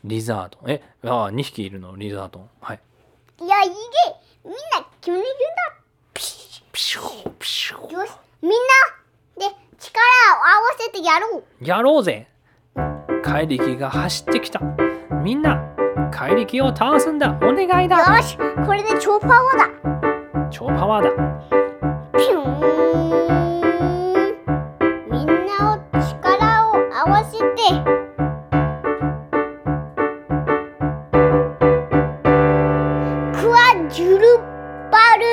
[0.04, 0.70] リザードン？
[0.70, 1.94] えあ2匹いるの？
[1.96, 2.48] リザードン。
[2.62, 2.80] はい。
[3.42, 3.74] いやいいげ
[4.44, 4.58] みんな
[5.02, 5.26] キュニキュンだ
[6.14, 8.56] ピシピシュピシュッよしみんな
[9.50, 11.44] で力を合わせてやろう。
[11.60, 12.26] やろうぜ。
[13.22, 14.60] 怪力が走ってきた。
[15.22, 15.62] みんな
[16.10, 17.38] 怪力を倒すんだ。
[17.42, 17.98] お願いだ。
[18.16, 19.68] よしこれで超パワーだ。
[20.50, 22.44] 超パワーだーン
[25.10, 27.44] みんなを力を合わせて。
[33.40, 33.56] クワ
[33.90, 34.38] ジュル
[34.90, 35.24] バル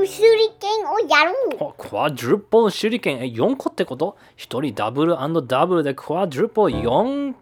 [0.00, 1.56] ウスリケンをやろう。
[1.60, 5.16] おクワドルポ手裏剣え4個ってこと？1人ダブル
[5.46, 7.34] ダブルでクワドルポ 4×4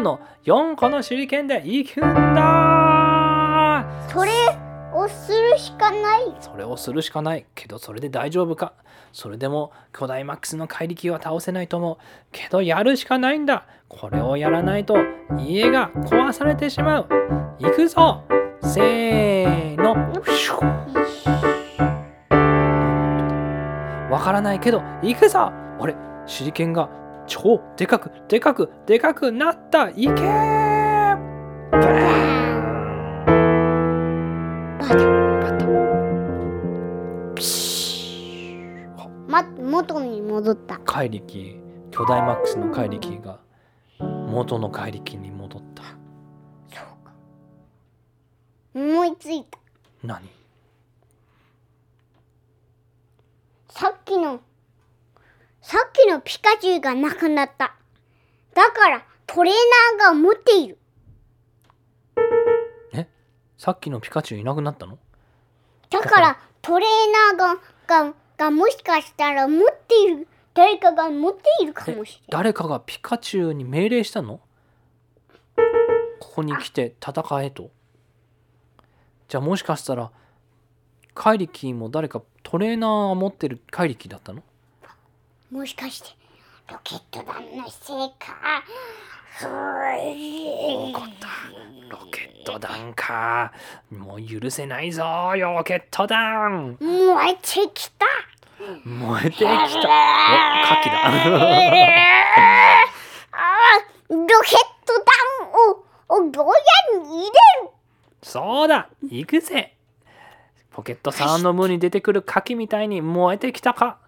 [0.00, 3.84] の4個の手裏剣で行くんだ。
[4.12, 4.30] それ
[5.00, 6.34] をするしかない。
[6.40, 7.46] それをするしかない。
[7.54, 8.72] けどそれで大丈夫か？
[9.12, 11.96] それでも巨大マックスの怪力は倒せないと思う
[12.30, 13.66] けどやるしかないんだ。
[13.88, 14.96] これをやらないと
[15.38, 17.08] 家が壊されてしまう。
[17.58, 18.22] 行くぞ！
[18.62, 19.96] せーの。
[24.10, 25.50] わからないけど行くぞ！
[25.78, 25.94] 俺
[26.26, 26.88] 手裏剣が
[27.26, 29.86] 超でかくでかくでかくなった。
[29.86, 32.19] 行けー！
[34.90, 35.72] バーンバタバ
[38.96, 40.78] タま元に戻った。
[40.78, 41.54] 怪力
[41.92, 43.38] 巨大マックスの怪力が
[44.00, 45.84] 元の怪力に戻った。
[45.84, 47.12] そうか。
[48.74, 49.60] 思いついた。
[50.02, 50.28] 何？
[53.68, 54.40] さっきの
[55.62, 57.76] さっきのピカチュウがなくなった。
[58.54, 59.54] だからトレー
[59.98, 60.74] ナーが持っている。
[60.74, 60.79] え
[63.60, 64.98] さっきのピカチュウいなくなったの？
[65.90, 74.40] だからトレーナーがががもしかしたら持っている誰かが持っているかもしれない誰かがピカチュウに命令したの？
[76.20, 77.70] ここに来て戦えと。
[79.28, 80.10] じゃあもしかしたら
[81.12, 84.42] 怪力も誰かトレーナーを持ってる怪力だったの？
[85.50, 86.08] もしかして
[86.70, 88.62] ロケット団のせいか。
[89.42, 91.28] 怒った
[91.88, 93.52] ロケット団か
[93.90, 97.40] もう許せないぞロケット団燃えて
[97.72, 98.06] きた
[98.84, 101.10] 燃えてきたお牡蠣だ
[104.10, 105.84] ロケット弾を
[106.16, 106.52] を牢
[106.94, 107.30] 屋に入れる
[108.22, 109.74] そうだ行くぜ
[110.70, 113.98] ポケットさんの胸に出てくる牡蠣みたいに燃えてきたか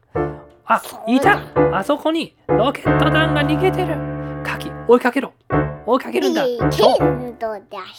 [0.66, 1.40] あいた。
[1.76, 3.94] あそこにロケット弾が逃げてる。
[4.42, 5.32] 牡蠣追いかけろ。
[5.86, 6.44] 追いかけるんだ。
[6.44, 6.96] ケ超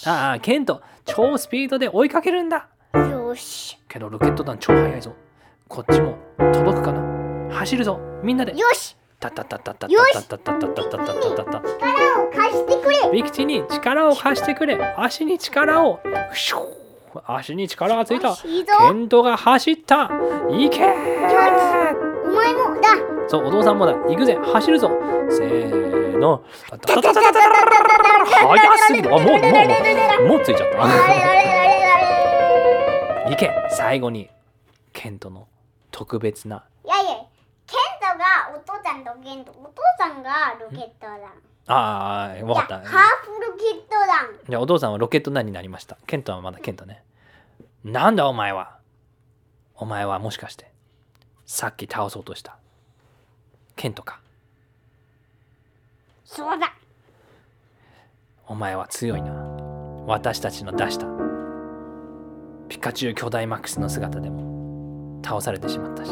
[0.05, 2.67] ああケント超スピードで追いかけるんだ。
[2.93, 3.77] よし。
[3.87, 5.13] けどロケット弾超速いぞ。
[5.67, 6.17] こっちも
[6.53, 7.53] 届くかな。
[7.55, 7.99] 走るぞ。
[8.23, 8.57] みんなで。
[8.57, 8.95] よし。
[9.23, 16.01] タッタッタッタッタッよしタッタッタッタッタッタッタッタッタッタッ力を貸してくれビクチに力を貸してくれ足に力を
[17.25, 20.09] 足に力がついたケントが走った
[20.49, 20.93] 行け
[22.33, 22.89] 前もだ。
[23.27, 23.93] そうお父さんもだ。
[23.93, 24.35] 行くぜ。
[24.35, 24.91] 走るぞ。
[25.29, 26.43] せーの。
[28.47, 29.47] 速すぎるあもうもうも
[30.25, 31.97] うもうついちゃっあれあれあれあ
[33.23, 34.29] れた行け最後に
[34.91, 35.47] ケントの
[35.91, 37.11] 特別ないやいや
[37.67, 38.25] ケントが
[38.55, 41.19] お父さんとケントお父さんがロケット団
[41.65, 47.03] ああ分かったハーフロケット団じゃあお父さんはロケット団になりましたケントはまだケントね
[47.85, 48.77] なんだお前は
[49.75, 50.72] お前はもしかして
[51.45, 52.57] さっき倒そうとした。
[53.75, 54.19] ケントか。
[56.25, 56.73] そうだ。
[58.47, 59.31] お前は強いな。
[60.05, 61.07] 私たちの出した。
[62.69, 65.21] ピカチュウ巨大マックスの姿でも。
[65.23, 66.11] 倒されてしまったし。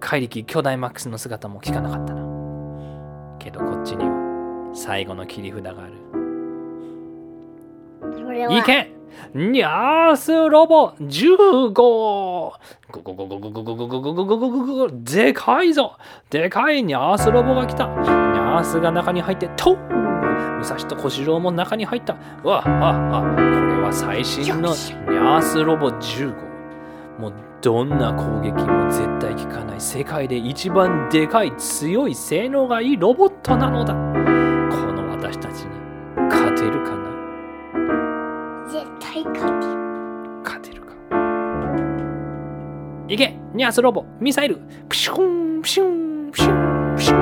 [0.00, 2.26] 怪力巨大マックスの姿も聞かなかったな。
[3.38, 5.94] けどこっちには最後の切り札がある。
[8.58, 8.95] いけ
[9.34, 12.52] ニャースロボ15ゴゴ
[12.90, 15.96] ゴゴゴゴゴゴゴゴゴゴゴゴゴでかいぞ
[16.30, 26.34] でかいニャースロボが来たニャースが中に入ってと武蔵と小次郎も中に入ったうわああこれは最新のニャースロボ15
[27.18, 33.98] もうどんな攻撃も絶対効かない世界で一番でかい強い性能がいいロボットなのだこ
[34.92, 35.68] の私たちに
[36.28, 37.05] 勝てるかな
[38.76, 39.72] 絶対勝てる。
[40.44, 40.92] 勝てるか。
[43.08, 43.34] いけ。
[43.54, 44.04] ニャースロボ。
[44.20, 44.58] ミサイル。
[44.86, 45.62] プシュン。
[45.62, 46.30] プシュン。
[46.30, 46.94] プシュン。
[46.94, 47.16] プシュン。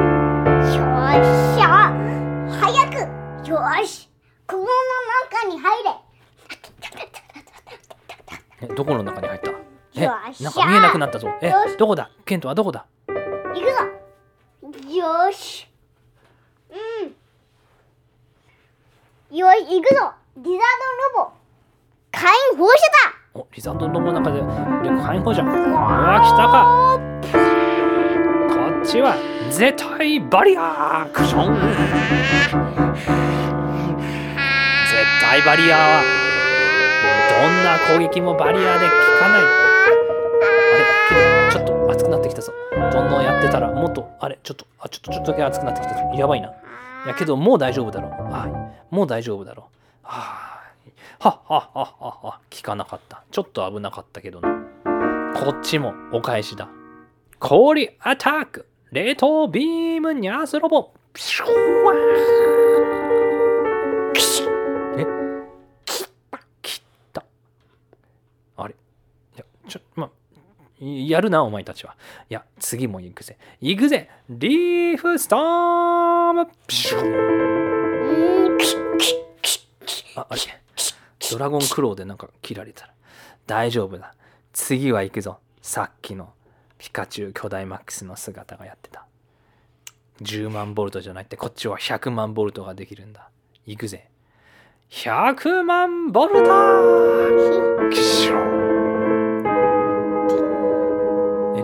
[1.15, 1.25] よっ
[1.55, 1.93] しゃ
[2.61, 2.95] 早く。
[3.49, 4.11] よし。
[4.49, 5.91] この中に入れ。
[8.63, 9.53] えどこの中に入った？
[9.95, 10.09] え
[10.43, 11.29] なんか見えなくなったぞ。
[11.41, 12.11] えどこだ？
[12.25, 12.85] ケントはどこだ？
[13.07, 13.15] 行
[13.61, 13.65] くぞ。
[14.93, 15.69] よし。
[16.71, 16.77] うん。
[19.39, 20.15] よし行くぞ。
[20.37, 20.59] リザードンロ
[21.27, 21.33] ボ
[22.15, 22.79] 火炎放射
[23.35, 24.47] おリザードンロボの中で火
[24.87, 26.99] 炎放射うわ来たか。
[28.49, 29.17] こっちは
[29.51, 31.55] 絶対バリアークション。
[34.87, 36.03] 絶対バリアーは
[37.31, 39.43] どんな攻撃もバリアで効かない。
[39.43, 39.45] あ
[40.79, 40.85] れ
[41.51, 42.53] けどちょっと熱くなってきたぞ。
[42.93, 46.49] どんどんやってたらもっとあれちょっとあちょっとちょっとだけ熱くなってきたやばいな。
[46.49, 46.53] い
[47.09, 48.13] やけどもう大丈夫だろう。
[48.33, 48.47] あ
[48.91, 49.67] もう大丈夫だろう。
[50.07, 50.54] はあ
[51.21, 52.41] はっはっはっはっは。
[52.55, 53.23] 効かなかった。
[53.31, 54.49] ちょっと危なかったけどな
[55.35, 56.69] こっちもお返しだ。
[57.39, 58.67] 氷アタック。
[58.93, 60.93] 冷凍ビームニャースロボ。
[61.13, 61.97] ピシュワー
[64.13, 64.49] ピシュ
[64.99, 65.07] え？
[65.85, 66.41] 切った。
[66.63, 67.25] 切った
[68.57, 68.75] あれ？
[68.75, 68.77] い
[69.39, 70.11] やちょま
[70.81, 71.97] やるなお前たちは。
[72.29, 73.39] いや次も行くぜ。
[73.61, 74.11] 行くぜ。
[74.29, 76.47] リーフストーム。
[76.67, 76.99] ピシュ
[80.17, 80.41] ああれ？
[81.31, 82.93] ドラゴンクローでなんか切られたら。
[83.47, 84.15] 大丈夫だ。
[84.53, 85.39] 次は行くぞ。
[85.63, 86.33] さっきの。
[86.79, 89.07] ピカチュウ巨大マックスの姿がやってた。
[90.21, 91.37] 10万ボルトじゃないって。
[91.37, 93.31] こっちは100万ボルトができるんだ。
[93.67, 94.09] 行くぜ。
[94.91, 97.91] 100万ボルト!
[97.91, 98.35] キシュ
[101.57, 101.63] え？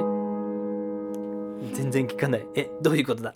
[1.75, 2.47] 全然聞かない。
[2.55, 2.71] え？
[2.81, 3.35] どういうことだ？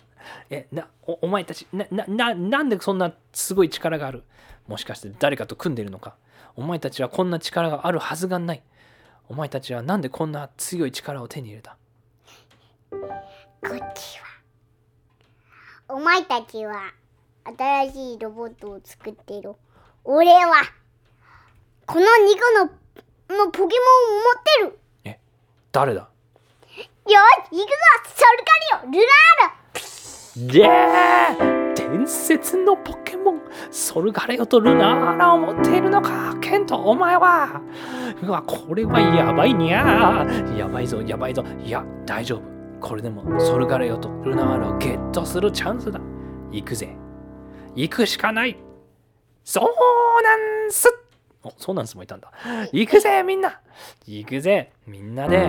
[0.49, 0.67] え？
[0.71, 4.23] なおお前たちななななんでそんなすごい力がある？
[4.67, 6.15] もしかして誰かと組んでるのか。
[6.55, 8.63] お前たちはこんな力があるはずがない。
[9.27, 11.77] お前たちはなんでこんな強い力を手に入れた？
[12.91, 12.97] こ
[13.73, 14.25] っちは。
[15.87, 16.93] お前たちは
[17.57, 19.53] 新しいロボットを作っている。
[20.03, 20.53] 俺は
[21.85, 22.05] この2
[23.29, 23.75] 個ののポケ
[24.59, 24.79] モンを持ってる。
[25.03, 25.19] え
[25.71, 26.01] 誰だ？
[26.01, 26.09] よ
[26.75, 27.09] し
[27.51, 27.65] 行くぞ。
[28.05, 28.43] ソル
[28.81, 30.57] カリオルナール。
[30.57, 31.64] イエー
[32.05, 33.41] 伝説のポケモン
[33.71, 37.61] ソルガレオとルナーラを持っているのかケントお前は。
[38.21, 40.23] うわこれはやばいにゃ
[40.55, 41.43] やばいぞやばいぞ。
[41.63, 42.41] いや大丈夫。
[42.79, 45.99] これでもソルガレオとルナーラをゲットするチャンスだ。
[46.51, 46.95] 行くぜ。
[47.73, 48.55] 行くしかない。
[49.43, 49.63] そう
[50.23, 50.87] なんす。
[51.43, 52.31] おそうなんすもいたんだ。
[52.71, 53.59] 行くぜみんな。
[54.05, 55.47] 行くぜみんなで。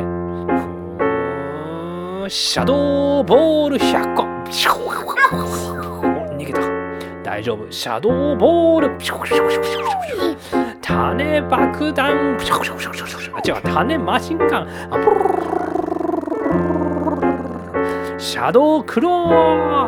[2.31, 4.25] シャドーボール100個
[7.37, 7.71] 大丈夫。
[7.71, 8.97] シャドーボール。
[8.97, 9.27] ピュー
[10.81, 12.39] 種爆弾。
[12.39, 14.69] ピューあ違う種マシンガン。
[14.91, 15.05] あプ
[18.15, 19.11] ルシャドークロ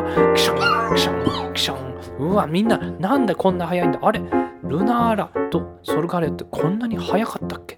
[0.03, 0.53] ーキショ
[0.91, 1.79] ンキションキション
[2.19, 4.21] うわみんななんでこんな速いんだあれ
[4.63, 7.77] ルナーラとソルガレってこんなに速かったっけ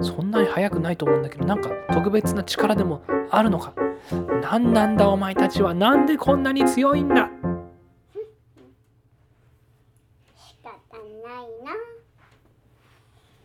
[0.00, 3.74] そんなに速くないと思うんだけどなんか特別な力でもあるのか
[4.42, 7.28] なんなんだお前たちはなんでこんなに強いんだ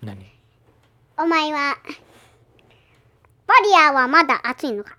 [0.04, 0.32] 何？
[1.18, 1.78] お前は
[3.48, 4.98] バリアはまだ熱いのか？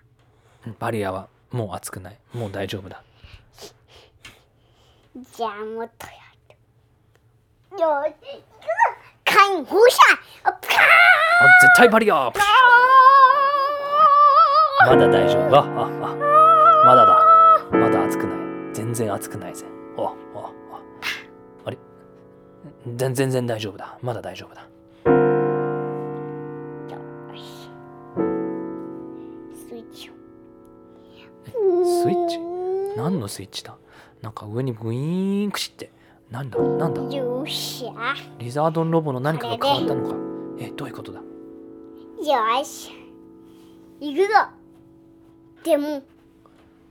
[0.78, 2.18] バリアはもう熱くない。
[2.32, 3.02] もう大丈夫だ。
[5.14, 6.12] じゃあもっとや
[7.76, 7.82] る。
[7.82, 8.68] よし行くぞ。
[9.24, 9.98] 火炎放射。
[10.44, 10.80] あプカーあ
[11.62, 12.30] 絶対バリア。
[12.32, 15.57] プシュまだ大丈夫。
[15.57, 16.14] あああ
[16.86, 17.24] まだだ。
[17.72, 18.38] まだ熱くない。
[18.74, 19.66] 全然熱くないぜ。
[19.96, 20.50] おああ
[21.66, 21.78] あれ？
[22.86, 23.98] 全全然大丈夫だ。
[24.02, 24.66] まだ大丈夫だ
[31.53, 32.38] スイッチ？
[32.97, 33.76] 何のスイッチだ？
[34.22, 35.90] なんか上にグイーンクシって。
[36.30, 36.59] なんだ？
[36.59, 37.03] なんだ？
[37.14, 38.14] よっしゃ。
[38.38, 40.16] リザードンロボの何かが変わったのか。
[40.59, 41.20] えどういうことだ？
[41.20, 42.90] よし
[44.01, 44.34] 行くぞ。
[45.62, 46.03] でも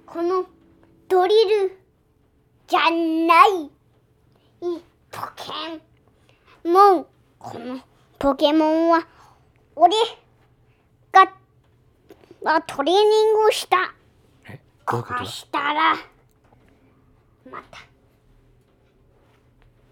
[0.06, 0.46] この
[1.08, 1.78] ドリル
[2.68, 3.66] じゃない。
[3.66, 3.70] い
[5.12, 7.06] ポケモン。
[7.40, 7.80] この
[8.20, 9.08] ポケモンは
[9.76, 9.96] 俺
[11.12, 11.34] が
[12.44, 13.78] がトレーニングをした。
[13.78, 14.03] え
[14.90, 15.26] どういうこと？
[15.26, 15.96] したら。
[17.52, 17.80] また。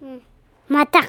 [0.02, 0.22] うん。
[0.68, 1.02] また。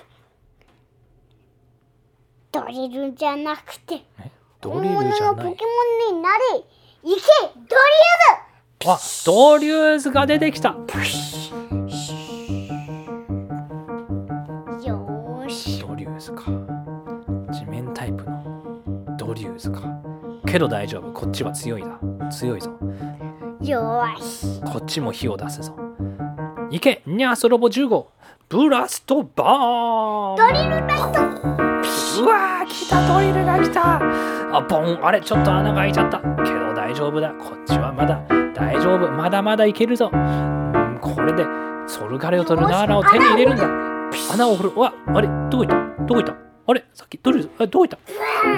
[2.53, 4.05] ドリルじゃなくて。
[4.21, 4.31] え？
[4.61, 5.45] ドリル本じゃない？
[5.45, 6.37] 物のポケモンになれ。
[6.59, 7.23] いけ！
[8.85, 10.71] ドあドリューズが出てきた。
[10.71, 10.99] よー
[15.49, 15.81] し。
[15.81, 16.43] ドリューズか。
[17.53, 19.83] 地面タイプのドリューズか。
[20.47, 21.13] けど大丈夫。
[21.13, 22.77] こっちは強いだ強いぞ
[23.65, 25.77] よーしこっちも火を出すぞ。
[26.71, 28.11] いけニャースロボ10号
[28.49, 30.37] ブラストバーン。
[30.37, 31.21] ドリルライト。
[32.23, 34.01] うわー来たドリルが来た。
[34.57, 34.99] あボン。
[35.05, 36.19] あれちょっと穴が開いちゃった。
[36.19, 37.31] けど大丈夫だ。
[37.35, 38.21] こっちはまだ。
[38.55, 39.09] 大丈夫。
[39.13, 40.11] まだまだいけるぞ。
[40.13, 41.45] うんこれで
[41.87, 43.65] ソルガレオとルナーラを手に入れるんだ。
[44.33, 44.73] 穴を掘る。
[44.75, 46.05] うわあれどこ行った？
[46.05, 46.35] どこ行った？
[46.67, 47.99] あれさっきドリルあどこ行った？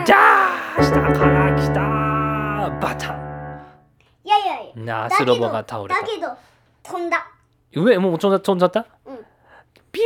[0.04, 0.16] じゃ
[0.78, 1.80] あ下から来た
[2.80, 3.23] バタ
[4.24, 4.72] いやいやいや。
[4.76, 6.00] ンナースロボが倒れた。
[6.00, 6.28] だけど
[6.82, 7.30] 飛んだ。
[7.72, 8.86] 上もう飛んだ飛んじゃった？
[9.04, 9.18] うん。
[9.92, 10.04] ピュ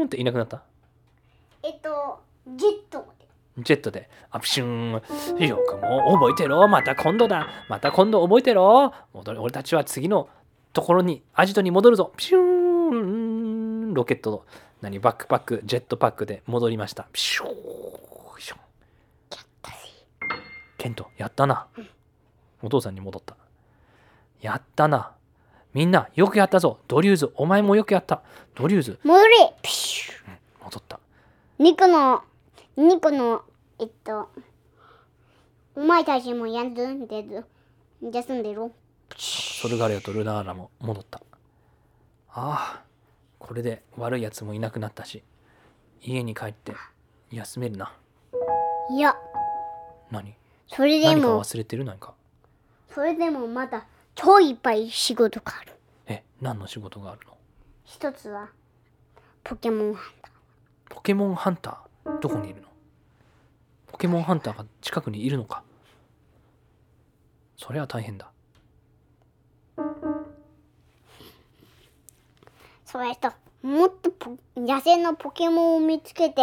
[0.00, 0.62] ーンっていなくなった？
[1.62, 3.24] えっとジェットで。
[3.58, 10.28] ジェットで、アプシューン、よくも覚えてろ、また今度だ、また今度覚えてろ、俺たちは次の
[10.72, 14.44] ところに、アジトに戻るぞ、ピシューン、ロケットの、
[14.80, 17.06] 何、バックパック、ジェットパックで戻りました。
[17.12, 17.54] ピシューン。
[20.76, 21.68] ケント、やったな。
[22.64, 23.36] お父さんに戻った。
[24.40, 25.12] やったな。
[25.74, 26.78] みんな、よくやったぞ。
[26.88, 28.22] ドリューズ、お前もよくやった。
[28.54, 30.14] ドリューズ、戻れピシュ
[30.64, 30.98] 戻った。
[31.58, 32.22] ニコの
[32.76, 33.42] ニコの
[33.78, 34.30] えっと
[35.76, 37.44] お前たちも休んでる
[38.02, 38.70] 休んでろ
[39.16, 41.20] ソルガレオとルナーラも戻った。
[42.30, 42.82] ああ、
[43.38, 45.22] これで悪いやつもいなくなったし、
[46.00, 46.72] 家に帰って
[47.30, 47.92] 休めるな。
[48.90, 49.16] いや
[50.10, 50.34] 何？
[50.68, 51.84] それで何かも忘れてる？
[51.84, 52.14] 何か？
[52.94, 55.72] それでもまだ超いっぱい仕事がある。
[56.06, 57.36] え、何の仕事があるの？
[57.84, 58.50] 一つは
[59.42, 60.30] ポケモンハンタ
[60.88, 62.68] ポケモンハンター、どこにいるの？
[63.88, 65.64] ポケモンハンターが近くにいるのか。
[67.56, 68.30] それは大変だ。
[69.76, 69.82] ー
[72.84, 73.32] それと
[73.62, 76.42] もっとポ野生のポケモンを見つけて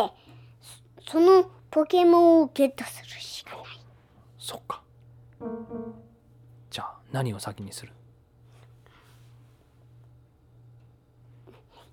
[1.05, 3.65] そそのポケモンをゲットするしかない。
[4.37, 4.81] そっか。
[7.11, 7.91] 何を先にする？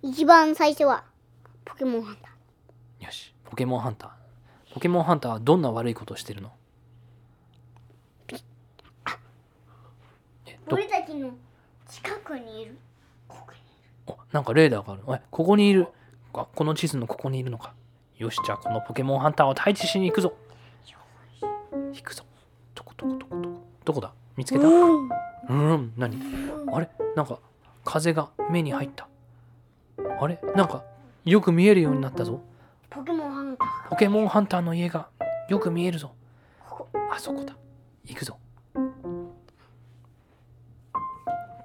[0.02, 1.04] 一番最初は
[1.64, 3.04] ポケモンハンター。
[3.04, 4.74] よし、ポケモンハンター。
[4.74, 6.52] ポケモンハンターはどんな悪いことをしてるの？
[10.70, 11.30] 俺たちの
[11.88, 12.78] 近くにいる。
[13.26, 13.58] ここに
[14.06, 15.02] おなんかレーダーがある。
[15.20, 15.88] えここにいる。
[16.34, 17.72] あこの地図のここにいるのか。
[18.18, 20.34] よしじゃあこのポケモンハンターを退治しに行くぞ。
[21.72, 22.24] 行くぞ。
[22.74, 24.12] どこどこどこどこどこだ？
[24.38, 24.68] 見つけた？
[24.68, 24.70] う
[25.48, 25.92] うん。
[25.96, 26.16] 何？
[26.72, 26.88] あれ？
[27.16, 27.40] なんか
[27.84, 29.08] 風が目に入った。
[30.20, 30.38] あれ？
[30.54, 30.84] なんか
[31.24, 32.40] よく見えるようになったぞ。
[32.88, 33.90] ポケモンハンター。
[33.90, 35.08] ポケモンハンターの家が
[35.48, 36.12] よく見えるぞ。
[36.70, 37.56] こあそこだ。
[38.04, 38.38] 行くぞ。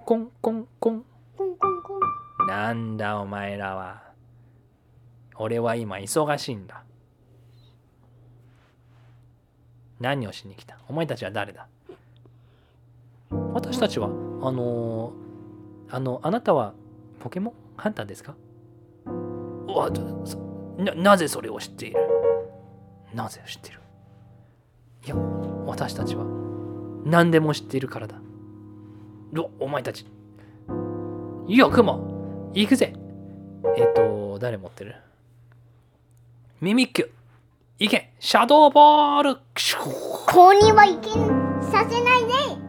[0.03, 1.05] コンコンコン。
[1.37, 1.93] コンコンコ
[2.43, 2.47] ン。
[2.47, 4.01] なんだお前らは。
[5.35, 6.83] 俺は今忙しいんだ。
[9.99, 10.79] 何をしに来た？
[10.89, 11.67] お前たちは誰だ？
[13.53, 14.11] 私たちは、あ
[14.51, 16.73] のーあの、あなたは
[17.19, 17.53] ポケモン？
[17.77, 18.35] ハンターですか？
[19.67, 19.89] わ
[20.77, 21.99] な、なぜそれを知っている？
[23.13, 23.79] なぜ知っている？
[25.05, 25.15] いや、
[25.65, 26.25] 私たちは
[27.05, 28.15] 何でも知っているからだ。
[29.37, 30.07] おお前たち。
[31.47, 32.93] よくも行くぜ。
[33.77, 34.95] えっ、と、誰持ってる？
[36.61, 37.09] ミミッキュ
[37.79, 38.13] 行け。
[38.19, 39.35] シャドーボール。
[39.35, 39.41] こ
[40.27, 41.09] こには行け
[41.71, 42.62] させないね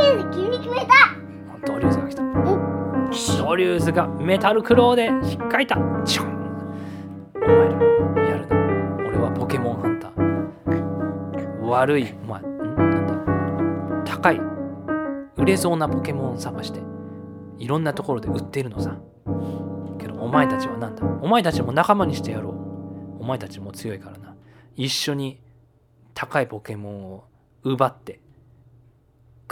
[0.00, 0.92] とりあえず急に決めた。
[1.66, 2.22] ドリューズが来た。
[2.22, 2.24] お。
[3.46, 5.76] ドリューズがメタルクローで引っかいた。
[6.04, 6.30] チュン。
[7.36, 7.64] お前ら
[8.26, 8.56] やるな。
[9.08, 11.66] 俺はポケモンハンター。
[11.66, 12.14] 悪い。
[12.24, 12.58] お前ん？
[12.76, 14.12] なんだ？
[14.12, 14.40] 高い。
[15.36, 16.80] 売れそうなポケモンを探して。
[17.58, 18.96] いろんなところで売ってるのさ。
[19.98, 21.04] けどお前たちはなんだ？
[21.20, 23.22] お前たちも仲間にしてやろう。
[23.22, 24.34] お前たちも強いからな。
[24.76, 25.40] 一緒に
[26.14, 27.24] 高いポケモンを
[27.64, 28.20] 奪って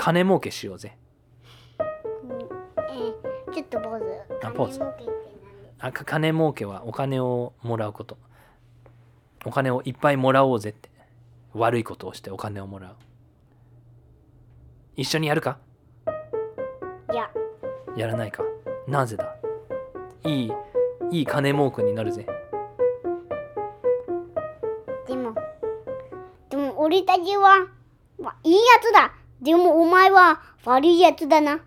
[0.00, 0.96] 金儲けしようぜ。
[1.80, 4.04] えー、ちょっとポーズ。
[4.44, 4.80] あ、ポーズ。
[5.80, 8.16] あ、金儲けはお金をもらうこと。
[9.44, 10.88] お金をいっぱいもらおうぜって。
[11.52, 12.96] 悪いことをしてお金をもらう。
[14.94, 15.58] 一緒にやるか？
[17.12, 17.28] いや。
[17.96, 18.44] やらないか。
[18.86, 19.34] なぜだ？
[20.24, 20.52] いい、
[21.10, 22.24] いい金儲けになるぜ。
[25.08, 25.34] でも、
[26.50, 27.66] でも俺たちは、
[28.20, 29.12] まあ、いいやつだ。
[29.40, 31.60] でもお前は悪いやつだな。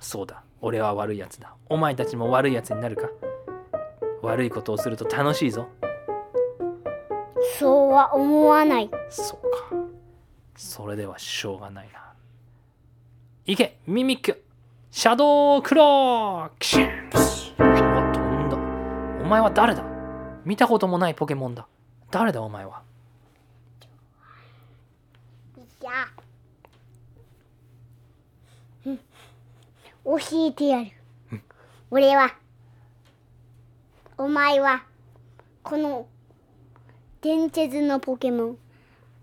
[0.00, 0.42] そうだ。
[0.60, 1.54] 俺は悪いやつだ。
[1.68, 3.08] お前たちも悪いやつになるか。
[4.22, 5.68] 悪いことをすると楽しいぞ。
[7.58, 8.90] そうは思わない。
[9.10, 9.76] そうか。
[10.54, 12.12] それではしょうがないな。
[13.46, 14.44] いけミミック。
[14.92, 16.88] シャドウクローキシンう
[17.62, 18.56] わ飛んだ
[19.24, 19.82] お前は誰だ？
[20.44, 21.66] 見たこともないポケモンだ。
[22.10, 22.82] 誰だお前は？
[25.80, 26.12] じゃあ、
[28.86, 29.00] うん
[30.04, 30.90] 教えてやる。
[31.90, 32.34] 俺は、
[34.18, 34.84] お前は、
[35.62, 36.06] この
[37.20, 38.58] 伝説のポケモン、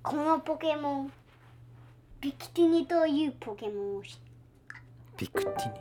[0.01, 1.11] このポケモン、
[2.21, 4.19] ビキティニというポケモンを知って
[5.17, 5.80] ビクティニ？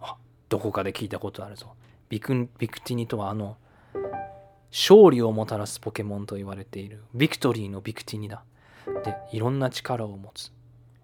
[0.00, 0.16] あ
[0.48, 1.74] どこかで聞いたことあるぞ。
[2.08, 3.56] ビクビクティニとはあの
[4.70, 7.02] 勝利をもたらすポケモンと言われている。
[7.14, 8.44] ビクトリーのビクティニだ。
[9.04, 10.52] でいろんな力を持つ。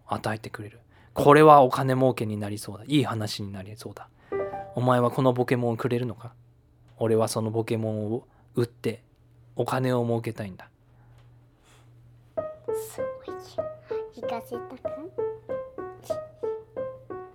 [0.06, 0.80] 与えてくれる。
[1.18, 2.84] これはお金儲けになりそうだ。
[2.86, 4.08] いい話になりそうだ。
[4.76, 6.32] お前はこのポケモンをくれるのか？
[6.96, 9.02] 俺はそのポケモンを売って
[9.56, 10.68] お金を儲けたいんだ。
[12.36, 13.36] すごい
[14.14, 14.58] 行かせた
[14.88, 14.96] か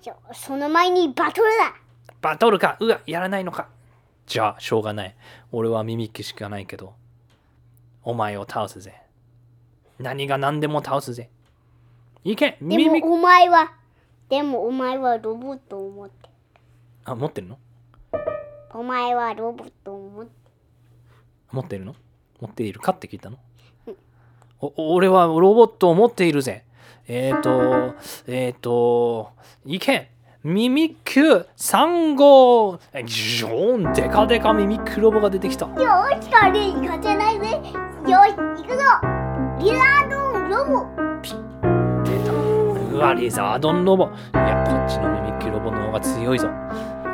[0.01, 1.75] じゃあその前にバトルだ！
[2.21, 2.77] バトルか！
[2.79, 3.67] うわやらないのか！
[4.25, 5.15] じゃあしょうがない。
[5.51, 6.93] 俺はミミッキしかないけど
[8.03, 8.95] お前を倒すぜ。
[9.99, 11.29] 何が何でも倒すぜ
[12.23, 12.57] いけ。
[12.61, 13.73] でもお前は
[14.29, 16.29] でもお前はロボットを持って。
[17.05, 17.57] あ持ってるの？
[18.73, 20.31] お前はロボットを持って。
[21.51, 21.95] 持ってるの？
[22.39, 23.37] 持っているかって聞いたの？
[24.61, 26.63] お俺はロボットを持っているぜ。
[27.07, 27.95] えっ、ー、と
[28.27, 29.31] えっ、ー、と
[29.65, 30.11] いけ。
[30.43, 35.67] ミミック3号ジョーンデカデカミミックロボが出てきた。
[35.67, 37.45] よーしかれ行かせないぜ。
[37.47, 38.83] よし行くぞ。
[39.59, 41.02] リラードンロボ
[42.93, 44.05] うわリザードンロボ。
[44.05, 46.47] いやこっちのミミッキュロボの方が強いぞ。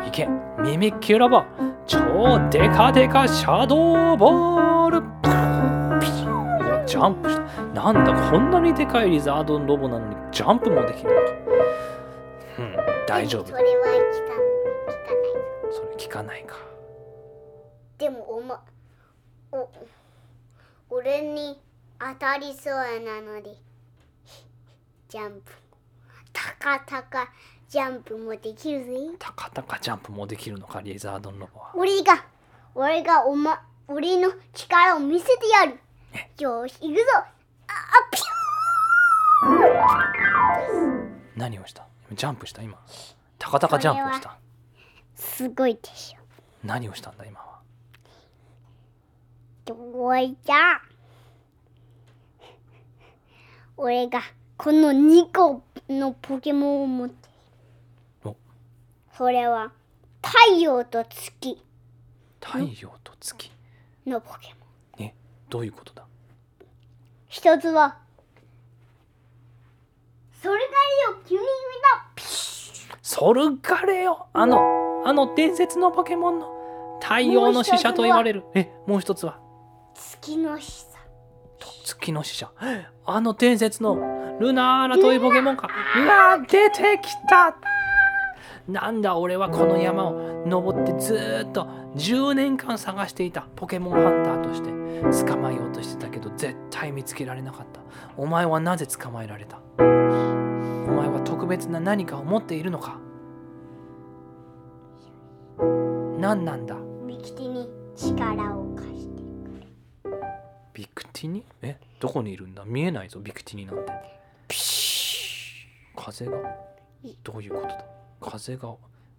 [0.05, 0.27] いけ
[0.61, 1.41] ミミッキュロボ。
[1.87, 1.97] 超
[2.49, 4.97] デカデカシャドーボール。
[4.97, 5.01] い
[6.67, 7.63] やジャンプした。
[7.73, 11.21] なんだこんなにでかいリザードンロボなのにジャンプもできるのか。
[12.59, 12.75] うん
[13.07, 13.45] 大丈夫。
[13.47, 14.33] それは聞か
[14.89, 16.57] 聞かないそれ聞かないか。
[17.97, 18.61] でもおま
[19.53, 19.69] お
[20.89, 21.57] 俺に
[21.97, 23.55] 当たりそうなので
[25.07, 25.51] ジャンプ
[26.39, 27.29] たかたか
[27.67, 28.91] ジャンプもできるぜ。
[29.19, 31.71] タカタカジャンプもできるのかリザードンロボは。
[31.75, 32.25] 俺が
[32.73, 35.77] 俺がおま俺の力を見せてやる。
[36.39, 37.03] よし行くぞ。
[37.17, 37.25] あ
[37.67, 38.21] あピ
[41.35, 41.85] 何をした？
[42.13, 42.61] ジャンプした？
[42.61, 42.79] 今。
[43.37, 44.29] タカタカジャンプをした？
[44.29, 44.35] ュー
[45.15, 46.19] すごいでしょ。
[46.63, 47.59] 何をしたんだ今は？
[49.65, 49.75] ど
[50.07, 50.81] ういた
[53.75, 54.21] 俺が
[54.57, 57.27] この2個のポケモンを持って。
[57.27, 57.31] い
[58.25, 58.35] るお。
[59.17, 59.71] それは
[60.21, 61.61] 太陽と月。
[62.39, 63.51] 太陽と月。
[64.05, 64.53] のポケ
[64.97, 65.07] モン。
[65.07, 65.13] え
[65.49, 66.05] どういうことだ？
[67.27, 67.97] 一つは
[70.41, 70.67] それがいい
[71.13, 76.99] よ君見たピシッソルガレよあのあの伝説のポケモンの。
[77.01, 78.43] 太陽の使者と言われる。
[78.55, 79.39] えもう一つは？
[79.95, 80.99] 月のしさ
[81.83, 82.51] 月の使者。
[83.05, 83.95] あの伝説の
[84.39, 85.69] ルナーラというポケモンか。
[85.97, 87.55] うわ出てきた。
[88.67, 94.69] なんだ俺はこの山を登ってずーっと10年間探していたポケモンハンターとして。
[94.99, 97.79] 捕まえようとしてたけど絶対見つけられなかった。
[98.17, 99.57] お前はなぜ捕まえられた？
[99.77, 102.99] お前は特別な何かを持っているのか？
[106.19, 106.75] 何なんだ？
[107.07, 109.23] ビキティに力を貸して
[110.73, 111.45] ビクティニ？
[111.61, 111.77] え？
[112.01, 112.65] どこにいるんだ？
[112.65, 113.93] 見えないぞビクティニなんて
[115.95, 116.31] 風が
[117.23, 117.85] どういうことだ？
[118.21, 118.75] 風が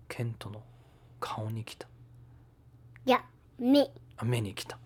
[0.09, 0.62] ケントの
[1.20, 1.87] 顔に来た。
[3.07, 3.24] いや
[3.59, 3.91] 目。
[4.16, 4.78] あ目に来た。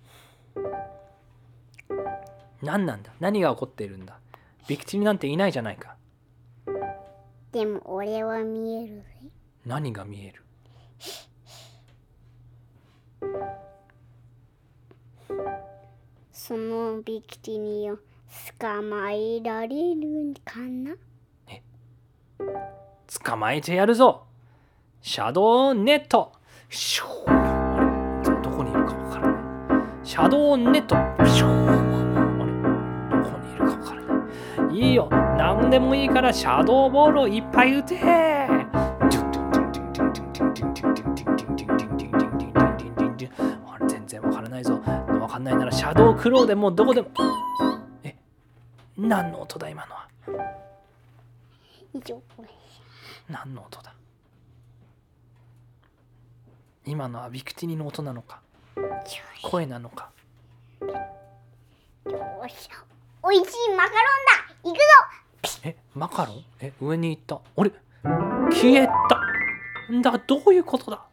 [2.62, 3.12] 何なんだ？
[3.20, 4.18] 何が起こっているんだ？
[4.68, 5.96] ビクティニなんていないじゃないか。
[7.52, 9.04] でも俺は見えるぜ。
[9.64, 10.42] 何が見える？
[16.32, 17.98] そのビキティニを
[18.60, 20.96] 捕まえられるかな？
[23.24, 24.24] 捕まえてやるぞ。
[25.00, 26.32] シャドウネット。
[26.68, 27.30] シュー。
[27.30, 28.30] あれ？
[28.42, 29.38] どこにいるかわからな
[30.02, 30.06] い。
[30.06, 30.96] シャドウネット。
[31.26, 31.50] シュー。
[32.40, 32.52] あれ？
[33.22, 34.76] どこにいるかわからない。
[34.78, 35.08] いいよ。
[35.10, 38.00] 何でもいいからシャドウボールをいっぱい打て。
[38.02, 38.66] あれ？
[43.86, 44.80] 全然わからないぞ。
[45.20, 47.08] わかんないならシャドウクローでもうどこでも。
[48.96, 50.08] 何の音だ今のは？
[53.28, 53.92] 何の音だ？
[56.86, 58.40] 今のはビクティニの音なのか？
[59.42, 60.10] 声なのか？
[60.80, 60.88] よ
[62.48, 62.68] し
[63.22, 64.70] おいしいマカロンだ。
[64.70, 64.82] 行くぞ。
[65.64, 66.44] えマカロン？
[66.60, 67.40] え上に行った。
[67.56, 67.72] あれ？
[68.52, 69.92] 消えた。
[69.92, 71.04] んだどういうことだ？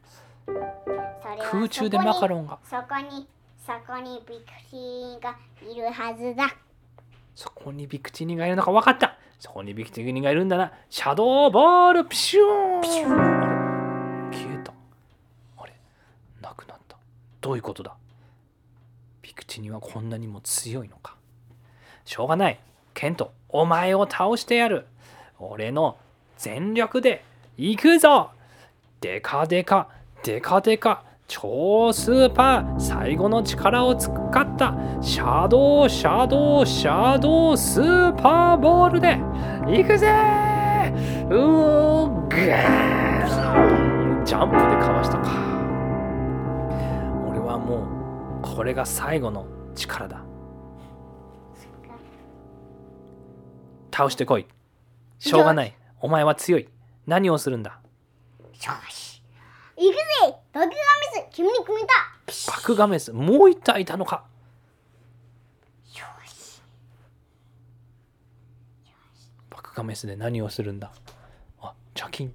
[1.49, 2.59] 空中でマカンロンが。
[2.63, 3.27] そこに
[3.65, 6.55] そこにビクティがいるはずだ
[7.41, 9.17] そこにビクティニがいるのか分かった。
[9.39, 10.71] そこにビクティニがいるんだな。
[10.91, 12.05] シャドーボール。
[12.05, 12.77] ピシューン。
[12.77, 14.37] あれ？
[14.37, 14.71] 消えた。
[15.57, 15.73] あれ？
[16.39, 16.97] なくなった。
[17.41, 17.95] どういうことだ？
[19.23, 21.15] ビクティニはこんなにも強いのか。
[22.05, 22.59] しょうがない。
[22.93, 24.85] ケントお前を倒してやる。
[25.39, 25.97] 俺の
[26.37, 27.25] 全力で
[27.57, 28.29] 行くぞ。
[28.99, 29.89] デカデカ
[30.21, 31.03] デカデカ。
[31.33, 34.75] 超スーパー最後の力を使った。
[34.99, 39.15] シャドウシャドウシャドウスーパーボールで。
[39.65, 40.09] 行くぜ!
[41.29, 44.23] うーぐー。
[44.25, 45.29] ジャンプでかわしたか。
[47.29, 47.87] 俺はも
[48.39, 50.25] うこれが最後の力だ。
[53.95, 54.47] 倒してこい。
[55.17, 55.73] しょうがない。
[56.01, 56.67] お前は強い。
[57.07, 57.79] 何をするんだ?
[58.41, 59.10] よし
[59.81, 60.35] 行くぜ。
[60.53, 60.73] 爆弾ミ
[61.31, 61.35] ス。
[61.35, 61.87] 君に決めた。
[62.27, 62.55] ピシッ。
[62.55, 63.11] バクガメス。
[63.11, 64.23] もう一体いたのか。
[65.95, 66.61] よし。
[69.49, 70.91] バクガメスで何をするんだ。
[71.61, 72.31] あ茶金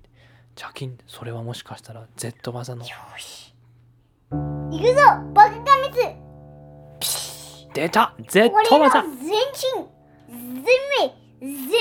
[0.56, 2.82] 茶金それはもしかしたら Z 技の。
[2.82, 3.54] よし。
[4.30, 4.94] 行くぞ。
[5.32, 6.00] 爆弾ミス。
[6.98, 8.12] ピシッ出た。
[8.28, 9.02] Z 技。
[9.02, 9.86] 全身。
[10.28, 11.76] 全命全力。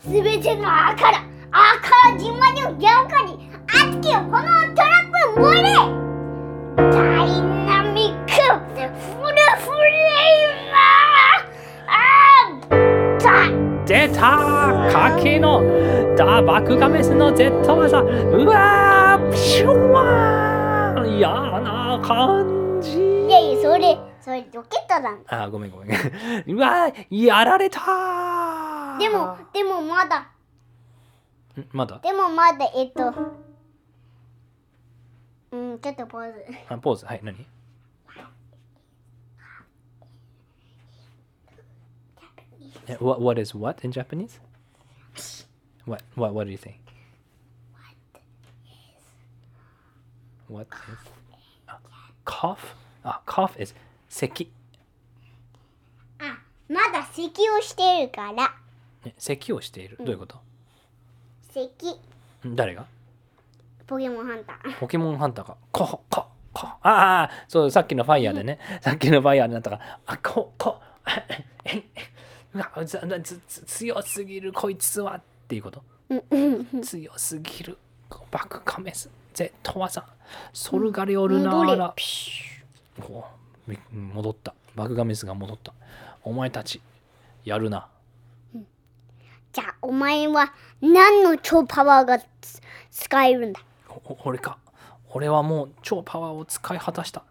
[0.00, 1.12] すべての赤。
[1.12, 3.22] だ赤自慢のギャオカ
[3.68, 5.68] に熱きをこのトラップ燃えれ。
[6.76, 6.82] ダ
[7.24, 7.26] イ
[7.66, 8.40] ナミックフ
[8.80, 8.88] ル
[9.56, 11.96] フレーマー
[13.26, 14.20] あ出た。
[14.90, 15.62] かけの
[16.16, 18.00] ダバクガメスの Z 技。
[18.00, 21.16] うわープシュワー。
[21.18, 22.98] 嫌な感じ。
[22.98, 25.90] いやいやそれそれロケットだあごめんごめん。
[25.90, 27.80] うわーやられた
[28.98, 30.20] でもでもまだ。
[30.20, 30.26] ん？
[31.72, 31.98] まだ？
[32.02, 33.12] でもまだえっと
[35.52, 37.46] うんちょっとポーズあポーズはい何
[42.86, 44.40] Eh, What, what is what in Japanese?
[45.84, 46.76] What, what, what do you think?
[50.48, 51.10] What is?
[51.68, 51.78] Ah,
[52.24, 52.74] cough?
[53.04, 53.74] Ah, cough is
[54.08, 54.48] 咳。
[56.18, 56.38] あ
[56.68, 58.32] まだ咳をしてるから
[59.04, 59.98] ね咳をしている。
[59.98, 60.40] どういうこと
[61.52, 61.90] 咳
[62.48, 62.86] ん誰が
[63.88, 64.78] ポケモンハンター。
[64.78, 69.76] ポケモンハンターが、コホココああ、そう、さっきのファイヤーでね、 さっきのファイヤーでなったか。
[69.78, 70.80] ら、あ、ココ
[72.54, 75.82] うわずずず強すぎる、こいつはっていうこと？
[76.82, 77.78] 強すぎる、
[78.30, 80.04] バクカメス、Z 技、
[80.52, 82.32] ソルガリオルナーラ、ピシ
[83.00, 83.24] お
[83.66, 85.72] み戻った、バクガメスが戻った。
[86.24, 86.82] お前たち、
[87.44, 87.88] やるな。
[88.54, 88.64] ュ
[89.52, 92.60] じゃあお前は何の超パワーがつ
[92.90, 93.60] 使えるんだ？
[94.24, 94.58] 俺か。
[95.10, 97.20] 俺はもう超パワーを使い果たした。
[97.20, 97.24] っ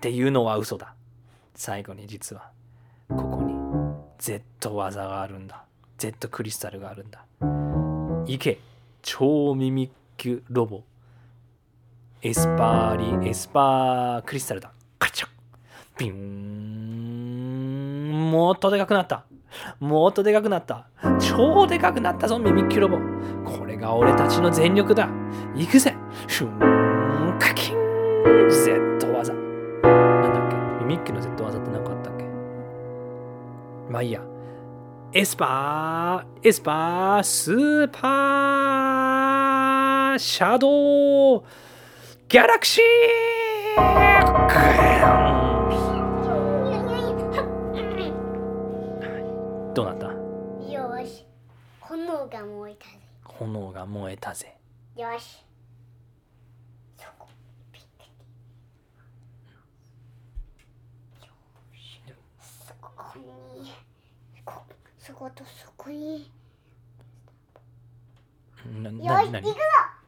[0.00, 0.94] ていうのは嘘だ。
[1.54, 2.50] 最後に実は
[3.08, 3.54] ここに
[4.18, 5.64] Z 技があるんだ。
[5.98, 7.24] Z クリスタルがあるんだ。
[8.26, 8.58] 行け。
[9.02, 9.90] 超ミミッ
[10.22, 10.82] クロボ。
[12.22, 14.72] エスパーリエスパークリスタルだ。
[14.98, 15.28] カチャ
[15.96, 16.86] ビン。
[18.30, 19.24] もっとでかくなった。
[19.80, 20.88] もっとでかくなった。
[21.20, 22.98] 超でかくなったぞミミッキュロボ。
[23.50, 25.08] これが俺たちの全力だ。
[25.56, 25.94] 行くぜ。
[26.28, 27.76] シューンカキン
[28.50, 29.32] Z 技。
[29.32, 29.38] な
[30.28, 30.56] んだっけ？
[30.84, 32.24] ミミッキュの Z 技って何かあったっけ？
[33.90, 34.20] まあいいや。
[35.14, 41.44] エスパーエスパースーパーシャドウ
[42.28, 42.84] ギャラクシー。
[49.72, 50.06] どうなった？
[50.06, 50.12] よ
[51.06, 51.24] し。
[51.80, 52.98] 炎が燃えたぜ。
[53.24, 54.54] 炎が燃えたぜ。
[54.96, 55.44] よし
[56.96, 57.28] そこ
[57.70, 58.04] ピッて
[61.20, 61.28] よ
[61.74, 62.00] し
[62.40, 63.70] そこに
[64.42, 64.62] こ
[65.06, 66.28] そことそこに
[68.82, 69.52] なよしなな行くぞ。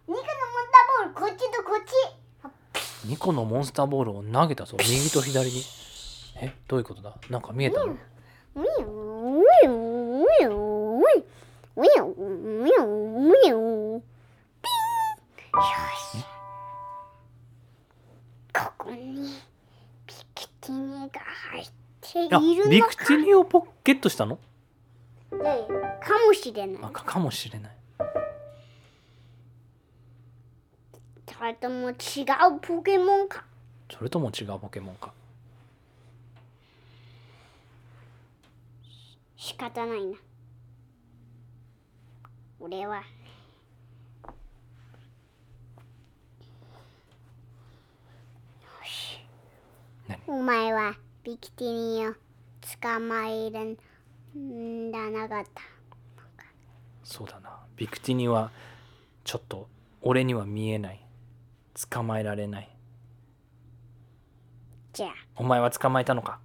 [0.08, 0.24] 肉のモン
[0.72, 3.06] ターボールこっちとこっち。
[3.06, 4.76] 2個のモンスターボールを投げたぞ。
[4.80, 5.62] 右と左に。
[6.40, 7.14] えどういうことだ？
[7.30, 7.92] なんか見えたの？
[7.92, 8.86] ウィン
[9.36, 9.78] ウィン
[10.22, 10.50] ウィンウィン
[10.96, 11.04] ウィン
[11.76, 14.02] ウィンウィンウィンピンよ
[16.12, 16.26] し
[18.52, 19.38] ここに
[20.06, 21.20] ピクティニが
[21.52, 24.40] 入ってているのかクティニをポゲットしたの
[25.30, 25.36] か
[26.26, 26.82] もしれない。
[26.82, 27.72] あかかもしれない。
[31.30, 31.96] それとも違う
[32.60, 33.44] ポケモンか？
[33.90, 35.12] それとも違うポケモンか。
[39.36, 40.16] 仕方ないな。
[42.58, 42.96] 俺は。
[42.96, 43.02] よ
[48.84, 49.20] し。
[50.08, 50.18] 何？
[50.26, 52.14] お前はビキティニを
[52.82, 53.78] 捕まえる
[54.36, 55.62] んだなかった。
[57.04, 57.58] そうだな。
[57.76, 58.50] ビクティニは
[59.24, 59.68] ちょっと
[60.02, 61.00] 俺には見えない。
[61.90, 62.68] 捕まえられない。
[64.92, 65.10] じゃあ。
[65.36, 66.40] お前は捕まえたのか？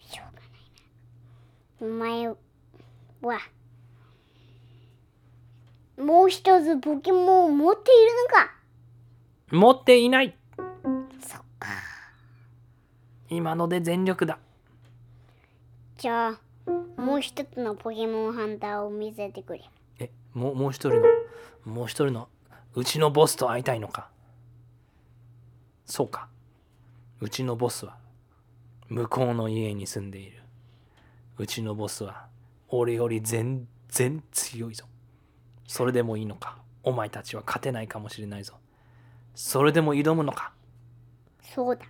[0.00, 2.34] しょうがないな。
[2.34, 2.34] お前
[3.22, 3.40] は
[5.98, 8.50] もう一つポケモンを持っているのか？
[9.50, 10.34] 持っていない。
[11.20, 11.68] そっか。
[13.28, 14.38] 今ので全力だ
[16.00, 16.40] じゃあ
[16.98, 19.60] もう一つのポケモンハンターを見せてくれ。
[19.98, 21.06] えもうもう一人の
[21.66, 22.28] もう一人の
[22.74, 24.08] うちのボスと会いたいのか？
[25.84, 26.28] そうか。
[27.20, 27.98] うちのボスは
[28.88, 30.42] 向こうの家に住んでいる。
[31.36, 32.28] うちのボスは
[32.68, 34.86] 俺より全然強いぞ。
[35.66, 36.56] それでもいいのか？
[36.82, 38.54] お前たちは勝てないかもしれないぞ。
[39.34, 40.54] それでも挑むのか？
[41.42, 41.84] そうだ。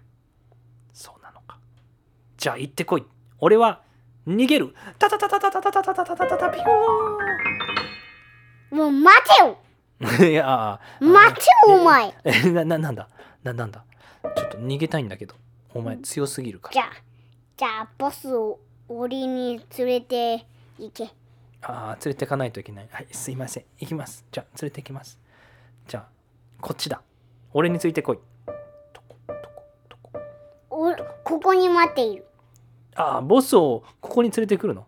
[0.92, 1.58] そうなのか。
[2.36, 3.04] じゃあ行ってこい。
[3.38, 3.88] 俺は
[4.30, 4.74] 逃げる。
[4.98, 6.64] タタタタタタタタタタタタタタピュ
[8.70, 13.08] もう待てよいや待てよお前えなななんだ
[13.42, 13.84] ななんだ
[14.36, 15.34] ちょっと逃げたいんだけど
[15.74, 16.86] お前強すぎるからじゃあ
[17.56, 20.46] じゃあボスを檻に連れて
[20.78, 21.04] 行け
[21.62, 25.18] ああ連れてかないといけないはいすいません行きますじゃあ連れて行きます
[25.88, 26.08] じゃあ
[26.60, 27.02] こっちだ
[27.52, 28.18] 俺についてこい
[28.92, 30.20] とこどこどこ
[30.70, 32.24] おここに待っている
[32.96, 34.86] ああボスをここに連れてくるの？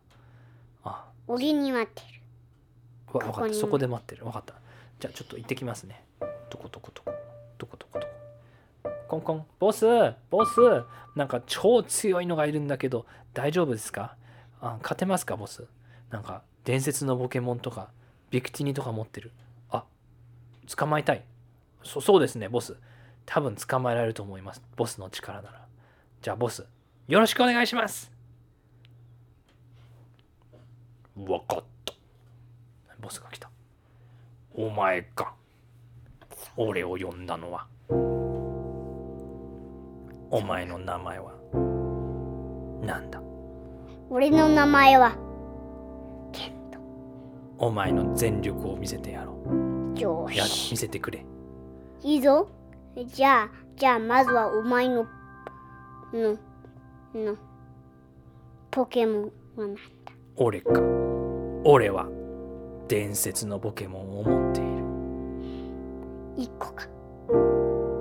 [0.85, 1.07] あ。
[1.29, 2.21] 檻に待っている。
[3.13, 3.55] わ分かった。
[3.55, 4.25] そこで待ってる。
[4.25, 4.55] 分かった。
[5.01, 6.05] じゃあちょっと行ってきますね。
[6.51, 7.13] どこどこどこ
[7.59, 8.07] どこどこどこ
[9.09, 9.47] コンコン。
[9.59, 9.87] ボス
[10.31, 10.61] ボス。
[11.15, 14.17] なんか超強いのがいるんだけど大丈夫ですか？
[14.61, 15.37] あ勝てますか？
[15.37, 15.65] ボス。
[16.11, 17.91] なんか伝説のポケモンとか
[18.31, 19.31] ビクティニとか持ってる。
[19.71, 19.85] あ
[20.75, 21.23] 捕まえたい。
[21.85, 22.77] そそうですねボス。
[23.27, 24.63] 多分捕まえられると思います。
[24.77, 25.67] ボスの力なら。
[26.23, 26.65] じゃあボス
[27.13, 28.11] よろしくお願いします。
[31.15, 31.93] わかった。
[33.03, 33.51] ボスが来た。
[34.55, 35.35] お前か。
[36.57, 37.67] 俺を呼んだのは。
[40.31, 41.33] お前の名前は。
[42.83, 43.21] なんだ？
[44.09, 45.11] 俺の名前は。
[46.33, 46.79] ケント。
[47.59, 49.35] お前の全力を見せてやろ
[49.99, 51.27] ようやし見せてくれ。
[52.01, 52.49] いいぞ。
[53.05, 55.07] じゃあじゃあまずはお前の
[56.15, 56.39] の
[57.19, 57.37] の。
[58.71, 59.23] ポケモン
[59.57, 59.81] はなんだ？
[60.37, 60.81] 俺か。
[61.65, 62.09] 俺は
[62.89, 64.71] 伝説のポケモンを持っている。
[66.37, 66.87] 一個か。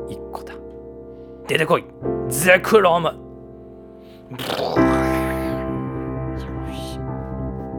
[0.10, 0.54] 一個だ。
[1.48, 1.86] 出てこい。
[2.30, 3.10] ゼクロム。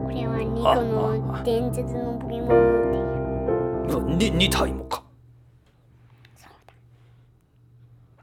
[0.05, 2.53] 俺は二個の伝説のポケモンを
[3.97, 4.37] 持っている。
[4.37, 5.03] に2体もか。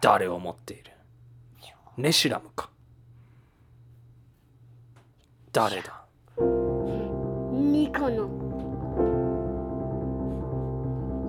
[0.01, 0.93] 誰を持っている？
[1.97, 2.71] ネシラムか
[5.53, 6.05] 誰だ？
[6.39, 8.29] 二個の。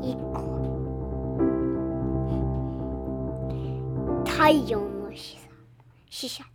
[0.04, 0.42] 一個。
[4.24, 5.40] 太陽の使者。
[6.12, 6.44] 使者。
[6.44, 6.50] だ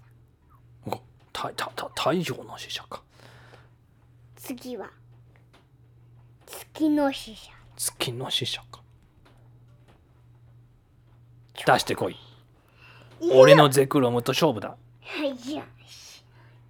[0.86, 1.02] お
[1.32, 3.02] たたた太陽の使者か。
[4.36, 4.88] 次は。
[6.46, 7.50] 月の使者。
[7.76, 8.80] 月の使者か。
[11.66, 12.16] 出してこい。
[13.34, 14.76] 俺のゼクロムと勝負だ。
[15.00, 16.22] はいよし。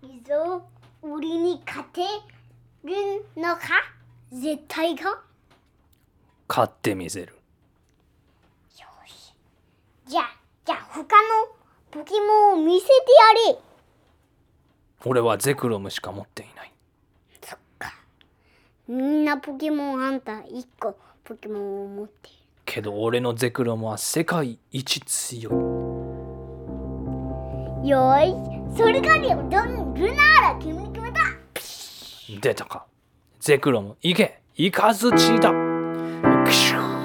[0.03, 0.67] いいぞ
[1.09, 2.01] 俺に勝て
[2.83, 3.63] るのか？
[4.33, 5.23] 絶対か？
[6.49, 7.33] 勝ってみせる。
[8.79, 9.33] よし。
[10.07, 11.07] じゃあじゃあ他の
[11.93, 12.93] ポケモンを見せて
[13.47, 13.59] やれ。
[15.05, 16.73] 俺はゼクロムしか持っていない。
[17.41, 17.95] そっか。
[18.89, 22.39] みんなポケモンハンター1個ポケモンを持っている。
[22.65, 25.53] けど俺のゼクロムは世界一強い。
[27.89, 30.93] よーいそれがねどんルナーラ君
[32.29, 32.87] 出たか。
[33.41, 33.97] ゼクロム。
[34.03, 34.41] 行け。
[34.57, 35.53] 行かずちだ。
[36.45, 36.97] クシュ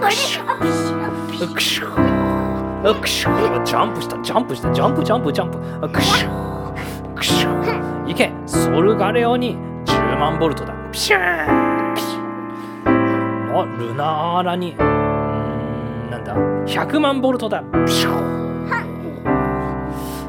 [0.00, 4.22] クシュクシュクシュジャンプした。
[4.22, 4.72] ジャンプした。
[4.72, 5.58] ジャンプジャンプジャンプ。
[5.88, 8.32] クシュクシュ行け。
[8.46, 10.74] ソルガレオに10万ボルトだ。
[10.92, 11.94] ピシュー。
[11.94, 14.72] ピシュルナーラに。
[14.72, 16.34] うんなんだ。
[16.66, 17.62] 100万ボルトだ。
[17.86, 18.24] ピシュー。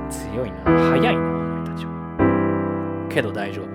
[0.10, 0.58] 強いな。
[0.64, 1.26] 速いなお
[1.62, 3.08] 前たちは。
[3.10, 3.74] けど大丈夫。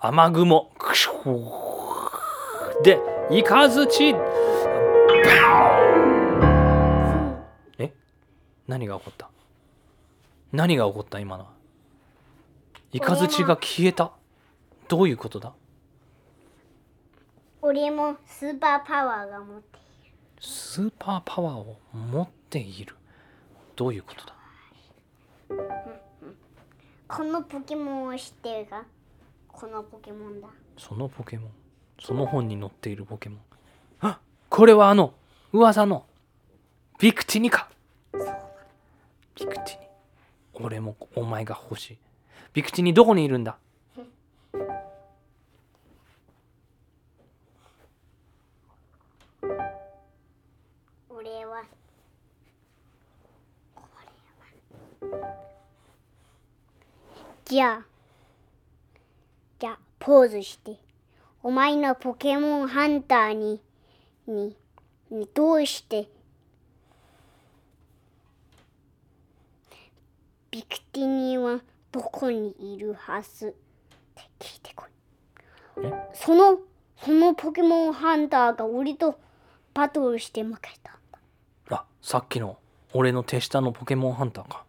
[0.00, 3.00] シュで
[3.32, 4.14] イカズチ
[7.78, 7.92] え？
[8.68, 9.28] 何が起こった？
[10.52, 11.18] 何が起こった？
[11.18, 11.50] 今のは。
[12.92, 14.12] イカズチが消えた？
[14.86, 15.52] どういうことだ？
[17.60, 20.12] 俺もスーパーパワーが持っている。
[20.40, 22.94] スーパーパワーを持っている。
[23.74, 24.34] どういうことだ？
[27.08, 28.84] このポケモンを知ってるか？
[29.60, 30.46] このポケモンだ。
[30.76, 31.50] そのポケモン。
[32.00, 33.40] その本に載っているポケモン。
[34.02, 35.14] あこれはあの
[35.52, 36.06] 噂の
[37.00, 37.68] ビクティニか。
[38.12, 38.20] ビ
[39.44, 39.88] クティニ。
[40.54, 41.98] 俺もお前が欲しい。
[42.52, 43.58] ビクティニどこにいるんだ？
[51.10, 51.64] 俺は
[57.44, 57.97] じゃあ
[59.58, 60.76] じゃあポーズして。
[61.42, 63.60] お前のポケモンハンターに
[64.26, 64.56] に
[65.10, 66.08] にどうして？
[70.50, 71.60] ビクティニは
[71.92, 73.48] どこにいるはず？
[73.48, 73.52] っ
[74.14, 74.86] て聞いてこ
[75.82, 75.86] い。
[75.86, 75.92] え？
[76.12, 76.58] その
[76.96, 79.18] そのポケモンハンターが俺と
[79.74, 80.94] バトルして負けたん
[81.70, 81.76] だ。
[81.76, 82.58] あさっきの
[82.92, 84.64] 俺の手下のポケモンハンターか。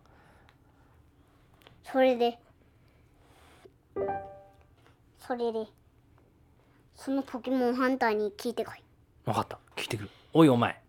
[1.92, 2.38] それで
[5.30, 5.68] それで。
[6.96, 8.82] そのポケモンハンターに聞いてこい。
[9.26, 9.60] 分かった。
[9.76, 10.10] 聞いてくる。
[10.34, 10.82] おいお前。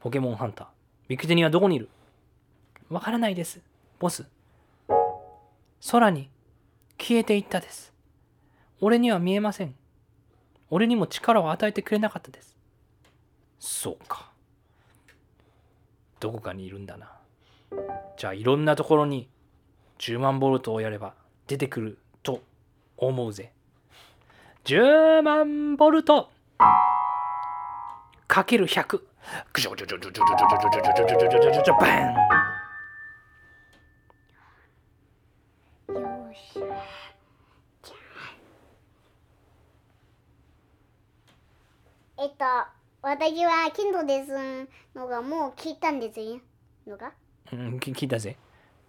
[0.00, 0.66] ポケモンハンター。
[1.06, 1.90] ビクテニはどこにいる？
[2.88, 3.60] わからないです。
[3.98, 4.24] ボス。
[5.90, 6.30] 空に
[6.96, 7.92] 消えていったです。
[8.80, 9.74] 俺には見えません。
[10.70, 12.56] 俺にも力を与えてくれなかったです。
[13.58, 14.30] そうか。
[16.20, 17.12] どこかにいるんだな。
[18.16, 19.28] じゃあいろんなところに
[19.98, 21.12] 10万ボルトをやれば
[21.46, 22.40] 出てくると
[22.96, 23.52] 思うぜ。
[24.68, 26.28] 10万ボルト。
[28.26, 29.00] かける100
[29.50, 29.76] クション
[42.18, 42.44] えっと
[43.00, 44.32] 私はキントです
[44.94, 46.40] のがもう聞いたんですよ
[46.86, 47.14] のが
[47.54, 48.36] うん聞いたぜ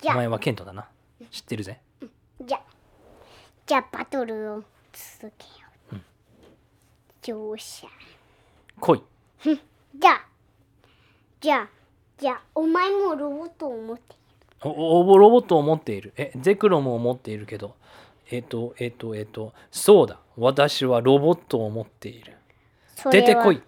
[0.02, 0.90] じゃお前はケントだな
[1.32, 1.80] 知ってるぜ
[2.46, 2.60] じゃ
[3.66, 4.64] じゃあバトルを
[5.22, 5.69] 続けよう
[7.28, 7.90] よっしゃ
[8.80, 9.04] 来い。
[9.44, 10.26] じゃあ
[11.42, 11.70] じゃあ
[12.18, 14.20] じゃあお前もロボットを持っている。
[14.64, 16.14] おおロボットを持っている。
[16.18, 17.76] えゼクロムを持っているけど。
[18.32, 20.20] えっとえっとえっとそうだ。
[20.38, 22.34] 私はロボットを持っている。
[23.12, 23.62] 出てこい。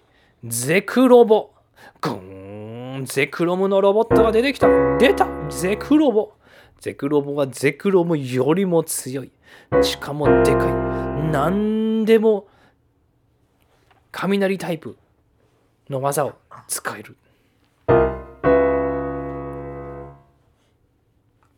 [0.44, 1.52] ゼクロボ。
[2.00, 4.68] ぐーんゼクロムのロボットが出てきた。
[4.98, 5.28] 出た。
[5.50, 6.34] ゼクロボ。
[6.80, 9.32] ゼクロボはゼクロムよりも強い。
[9.82, 10.74] しかもでかい。
[11.32, 12.48] 何でも
[14.12, 14.98] 雷タイプ
[15.90, 16.36] の技を
[16.68, 17.18] 使える。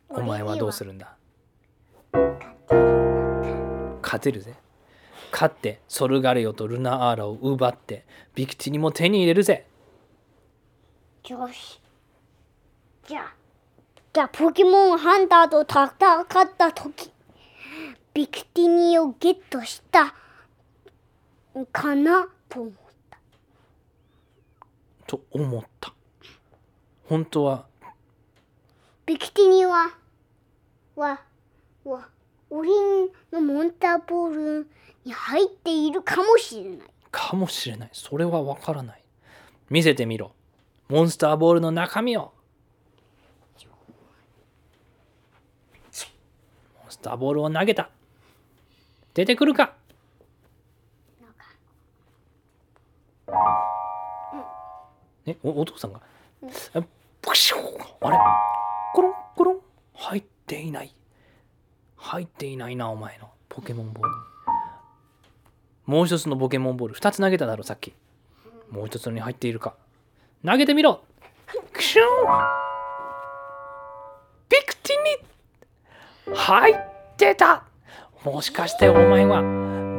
[0.08, 1.16] お前はどうするんだ？
[4.02, 4.54] 勝てるぜ
[5.32, 9.66] 勝ってソルガレオとルナアーラを奪ってビクティにも手に入れるぜ。
[11.28, 11.80] よし。
[13.08, 13.34] じゃあ
[14.12, 15.88] じゃあポケモンハンターと戦っ
[16.56, 17.10] た時
[18.14, 20.14] ビクティニをゲットした
[21.72, 22.28] かな？
[22.54, 22.72] と思っ
[23.10, 23.18] た。
[25.08, 25.92] と思った。
[27.08, 27.66] 本当は。
[29.04, 29.90] ビクティニは
[30.94, 31.20] は
[31.84, 32.08] は
[32.50, 34.68] オリンのモンターボール
[35.04, 36.88] に入っているかもしれない。
[37.10, 37.90] かもしれない。
[37.92, 39.02] それはわからない。
[39.68, 40.32] 見せてみろ。
[40.88, 42.32] モンスターボールの中身を。
[46.76, 47.90] モンスターボールを投げた。
[49.12, 49.74] 出てくるか
[55.26, 56.00] えおお父さんが。
[56.74, 56.82] あ
[57.22, 57.56] プシュ
[58.02, 58.18] あれ？
[58.94, 59.60] コロンコロン？
[59.94, 60.94] 入っていない。
[61.96, 63.30] 入っていないなお前の。
[63.48, 64.10] ポケモンボール。
[65.86, 66.94] もう一つのポケモンボール。
[66.94, 67.94] 2つ投げただろさっき。
[68.70, 69.74] もう一つのに入っているか。
[70.44, 71.02] 投げてみろ。
[71.72, 72.06] クシュン！
[74.48, 76.36] ビクティニ！
[76.36, 76.76] 入っ
[77.16, 77.64] てた。
[78.24, 79.42] もしかしてお前は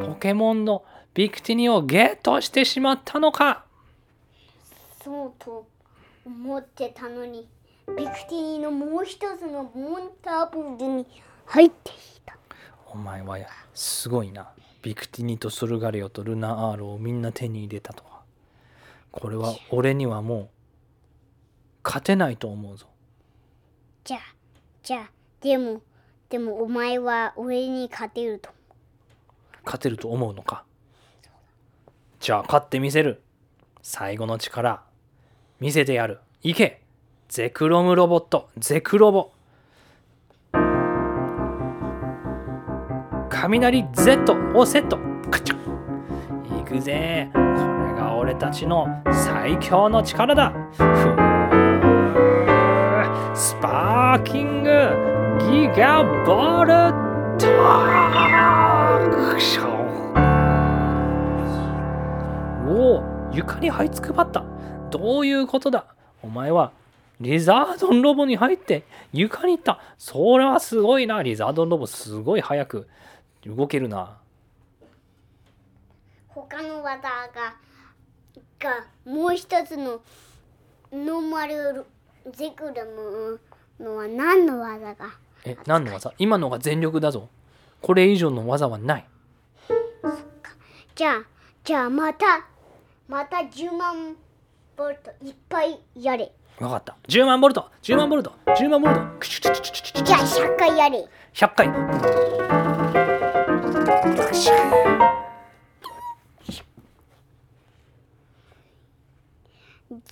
[0.07, 3.64] ポケモンのビクティニをゲットしてしまったのか？
[5.05, 5.67] そうと
[6.25, 7.47] 思ってたのに
[7.95, 11.05] ビクティニのもう一つのモンターボールに
[11.45, 11.93] 入ってい
[12.25, 12.35] た。
[12.87, 14.49] お前はやすごいな。
[14.81, 18.21] ビクティニとソルガレオとルナアールをみんな手に入れたとは。
[19.11, 20.49] これは俺にはもう
[21.83, 22.87] 勝てないと思うぞ。
[24.03, 24.21] じゃあ
[24.81, 25.83] じゃあでも
[26.29, 28.49] でもお前は俺に勝てると。
[29.63, 30.63] 勝てると思うのか？
[32.19, 33.21] じゃあ勝ってみせる。
[33.83, 34.81] 最後の力
[35.59, 36.19] 見せてやる。
[36.43, 36.81] いけ。
[37.29, 38.49] ゼクロムロボット。
[38.57, 39.31] ゼクロボ。
[43.29, 44.97] 雷 Z をセット。
[45.31, 46.61] カチャ。
[46.61, 47.29] いくぜ。
[47.33, 47.45] これ
[47.93, 50.51] が俺たちの最強の力だ。
[50.73, 50.95] ふー
[53.33, 54.69] スパーキング。
[55.39, 56.91] ギガボル
[57.37, 57.47] ト
[59.33, 59.67] クショ
[62.67, 63.03] おお
[63.33, 64.54] 床に這いつくばった。
[64.97, 65.85] どういうことだ？
[66.23, 66.71] お前は
[67.21, 68.83] リザードンロボに入って
[69.13, 69.79] 床に行った。
[69.97, 71.21] それはすごいな。
[71.23, 72.87] リザードンロボすごい早く
[73.45, 74.17] 動けるな。
[76.27, 77.55] 他の技が
[78.59, 80.01] がもう一つの
[80.91, 81.85] ノーマル
[82.31, 83.39] ゼクラム
[83.79, 85.09] のは何の技が？
[85.45, 86.13] え何の技？
[86.17, 87.29] 今のが全力だぞ。
[87.81, 89.05] これ以上の技はない。
[90.95, 91.23] じゃあ
[91.63, 92.47] じゃあまた
[93.07, 94.15] また10万
[94.77, 96.31] ボルトいっぱいやれ。
[96.59, 96.97] 分かった。
[97.07, 97.69] 10万ボルト。
[97.81, 99.01] 10万ボルト10万ボルト。
[99.19, 101.07] クシュチュチュチュチュチュじゃあ100回やれ。
[101.33, 101.67] 100回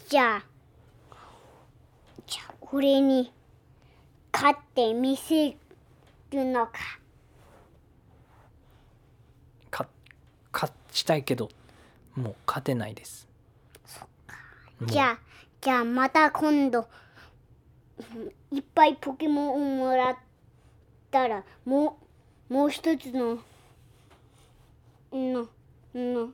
[0.08, 0.46] じゃあ
[2.28, 3.34] じゃあ俺に
[4.32, 5.58] 勝ってみせ
[6.32, 6.74] るのか。
[9.70, 9.88] か
[10.54, 11.50] 勝ちたいけど
[12.16, 13.28] もう勝てないです
[14.86, 15.20] じゃあ
[15.62, 16.88] じゃあまた今度
[18.00, 18.20] う
[18.54, 20.16] んいっぱいポケモンをもらっ
[21.12, 21.98] たらも
[22.50, 23.40] うもう一つの
[25.12, 25.48] の
[25.94, 26.30] の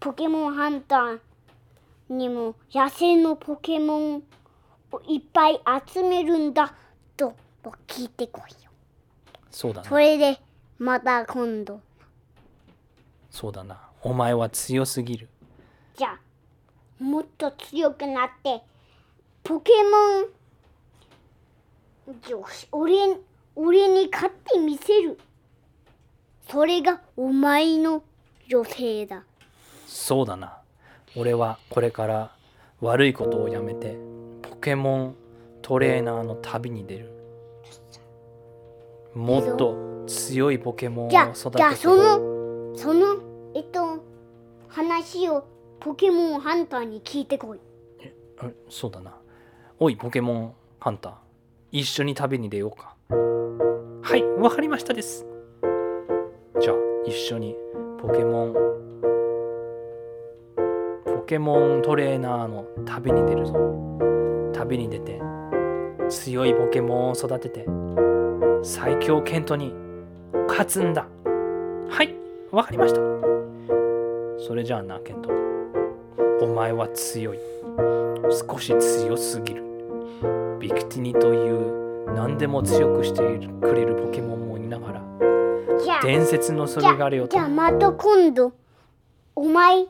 [0.00, 1.20] ポケモンハンター
[2.08, 4.22] にも野生のポケモン
[4.92, 5.60] をいっぱい
[5.92, 6.74] 集めるんだ
[7.16, 7.34] と
[7.88, 8.70] 聞いてこいよ。
[9.50, 9.88] そうだな。
[9.88, 10.38] それで
[10.78, 11.80] また今度。
[13.30, 13.80] そうだな。
[14.02, 15.28] お前は強すぎる。
[15.96, 16.20] じゃあ
[16.98, 18.62] もっと強くなって
[19.42, 20.20] ポケモ
[22.12, 23.16] ンよし俺
[23.54, 25.18] 俺に勝ってみせる。
[26.50, 28.02] それがお前の
[28.48, 29.24] 女性だ。
[29.86, 30.58] そうだな。
[31.16, 32.32] 俺はこれから
[32.80, 33.96] 悪いことをやめて
[34.42, 35.16] ポケモン
[35.62, 37.10] トレーナーの旅に出る。
[39.14, 43.16] もっと強いポケモンをじゃあ育ててじゃあそのその
[43.54, 44.04] えっと
[44.68, 45.46] 話を
[45.80, 47.60] ポケモンハンターに聞いてこい。
[48.38, 49.14] あそうだな。
[49.78, 51.12] おいポケモンハンター。
[51.72, 52.94] 一緒に旅に出ようか。
[54.02, 55.26] はいわかりましたです。
[56.60, 57.56] じゃあ一緒に
[58.00, 58.54] ポケモン
[61.04, 63.54] ポケモントレーナーの旅に出るぞ。
[64.54, 65.20] 旅に出て
[66.08, 67.66] 強いポケモンを育てて
[68.62, 69.74] 最強ケントに
[70.48, 71.06] 勝つんだ。
[71.88, 72.14] はい
[72.50, 73.00] わかりました。
[74.38, 75.30] それじゃあなケント
[76.40, 77.38] お前は強い。
[78.48, 79.64] 少し強すぎる。
[80.60, 83.22] ビクティニという何でも強くして
[83.60, 85.02] くれるポケモンもいながら。
[85.82, 87.36] じゃあ伝説のソじゃルガレオと。
[87.36, 88.52] あじゃあまた今度
[89.34, 89.86] お前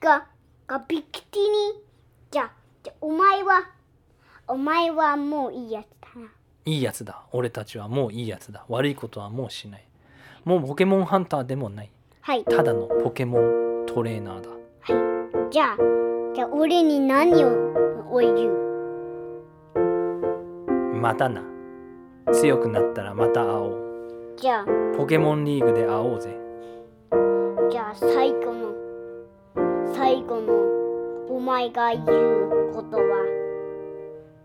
[0.00, 0.26] が
[0.66, 1.82] がビクティニ？
[2.30, 2.52] じゃあ
[2.82, 3.70] じゃあお前は
[4.48, 6.28] お前はもういいやつだな。
[6.64, 7.22] いいやつだ。
[7.32, 8.64] 俺たちはもういいやつだ。
[8.68, 9.84] 悪いことはもうしない。
[10.44, 11.90] もうポケモンハンターでもない。
[12.20, 12.44] はい。
[12.44, 14.55] ただのポケモントレーナーだ
[15.50, 15.76] じゃあ
[16.34, 17.48] じゃあ俺に何を
[18.10, 18.66] を言う。
[21.00, 21.42] またな。
[22.32, 24.34] 強くなったらまた会おう。
[24.36, 24.66] じゃあ。
[24.96, 26.36] ポケモンリーグで会おうぜ。
[27.70, 28.74] じゃあ最後の
[29.94, 30.54] 最後の
[31.28, 33.04] お前が言うことは。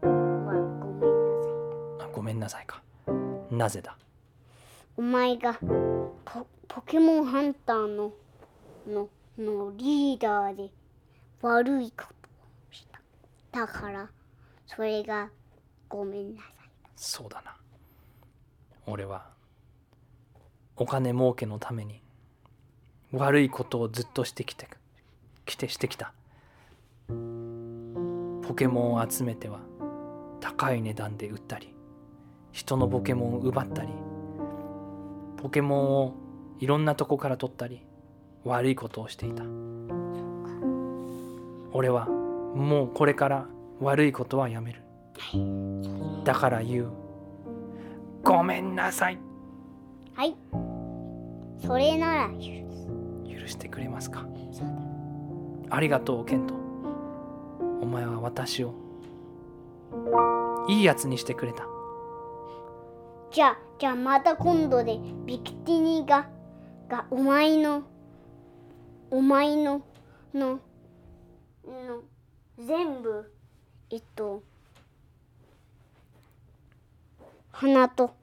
[0.03, 1.47] はごめんなさ
[1.97, 2.01] い。
[2.05, 2.81] あごめんなさいか。
[3.49, 3.97] なぜだ？
[4.97, 5.57] お前が
[6.25, 8.11] ポポケモンハンターの
[8.87, 10.69] ののリーダーで
[11.41, 13.01] 悪いことをした。
[13.51, 14.09] だから
[14.67, 15.29] それが
[15.89, 16.51] ごめんなさい。
[16.95, 17.55] そうだな。
[18.85, 19.29] 俺は
[20.75, 22.01] お金儲けのために
[23.11, 24.67] 悪いことをずっとしてきて
[25.45, 26.13] きてしてきた。
[27.07, 29.59] ポケモンを集めては
[30.39, 31.73] 高い値段で売ったり
[32.51, 33.89] 人のポケモンを奪ったり
[35.37, 36.15] ポケモンを
[36.59, 37.85] いろんなとこから取ったり
[38.43, 39.43] 悪いことをしていた。
[41.73, 43.45] 俺はもうこれから
[43.79, 44.81] 悪いことはやめる。
[46.23, 46.91] だから言う。
[48.23, 49.17] ごめんなさい。
[50.15, 50.35] はい。
[51.65, 52.39] それなら許
[52.69, 52.87] す。
[53.41, 54.25] 許してくれますか？
[55.69, 56.53] ありがとうケント。
[57.81, 58.75] お前は私を
[60.67, 61.65] いいやつにしてくれた。
[63.31, 66.27] じゃあじゃあまた今度でビクティニが
[66.89, 67.83] がお前の
[69.09, 69.81] お前の
[70.33, 70.59] の
[71.65, 72.01] の
[72.57, 73.31] 全部
[73.89, 74.43] えっと
[77.51, 78.15] 鼻と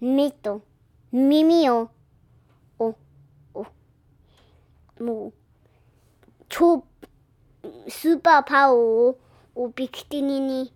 [0.00, 0.62] 目と
[1.10, 1.90] 耳を
[2.78, 2.94] お
[3.54, 3.66] お
[5.00, 5.32] もう
[6.48, 6.84] 超
[7.88, 9.18] スーパーパワーを
[9.54, 10.72] をビクティニに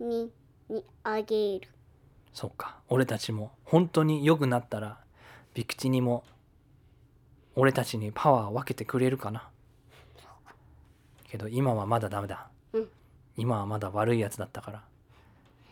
[0.00, 0.30] に
[0.70, 1.68] にあげる。
[2.32, 4.98] そっか俺たちも本当に良くなったら
[5.54, 6.24] ビクチにも
[7.54, 9.48] 俺たちにパワーを分けてくれるかな
[11.34, 12.88] けど今はまだダメだ、うん。
[13.36, 14.82] 今はまだ悪いやつだったから。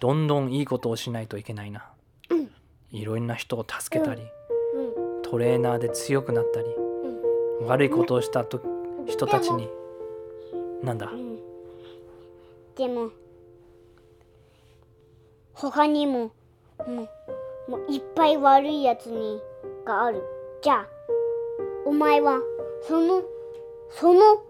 [0.01, 1.89] どんどんいいことをしないといけないな、
[2.31, 2.51] うん。
[2.91, 4.23] いろんな人を助けたり、
[4.75, 5.23] うん。
[5.23, 6.67] トレーナーで強くなったり、
[7.65, 8.61] 悪いことをしたと
[9.07, 9.69] 人たちに
[10.83, 11.07] なんだ？
[11.07, 11.39] うん。
[12.75, 13.11] でも
[15.55, 16.33] 他にも
[16.89, 17.09] も
[17.69, 19.41] うもういっぱい悪いやつに
[19.87, 20.25] がある。
[20.61, 20.87] じゃあ
[21.87, 22.41] お前は
[22.89, 23.23] その
[23.93, 24.43] その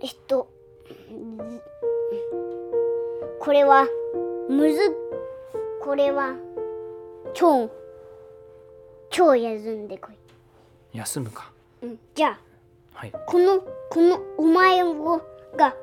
[0.00, 0.48] えっと
[1.08, 1.62] ず
[3.40, 3.86] これは
[4.48, 4.78] むず
[5.82, 6.34] これは
[7.34, 7.70] 超
[9.10, 10.10] 超休んでこ
[10.92, 11.52] い、休むか。
[11.82, 12.40] うん、じゃあ
[12.94, 13.12] はい。
[13.26, 13.60] この
[13.90, 14.94] このお前を
[15.56, 15.74] が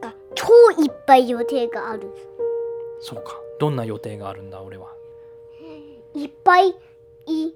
[0.00, 0.46] が超
[0.82, 2.10] いっぱい予定がある。
[3.00, 3.32] そうか。
[3.58, 4.88] どんな予定があるんだ俺は。
[6.14, 6.68] いっぱい
[7.26, 7.52] い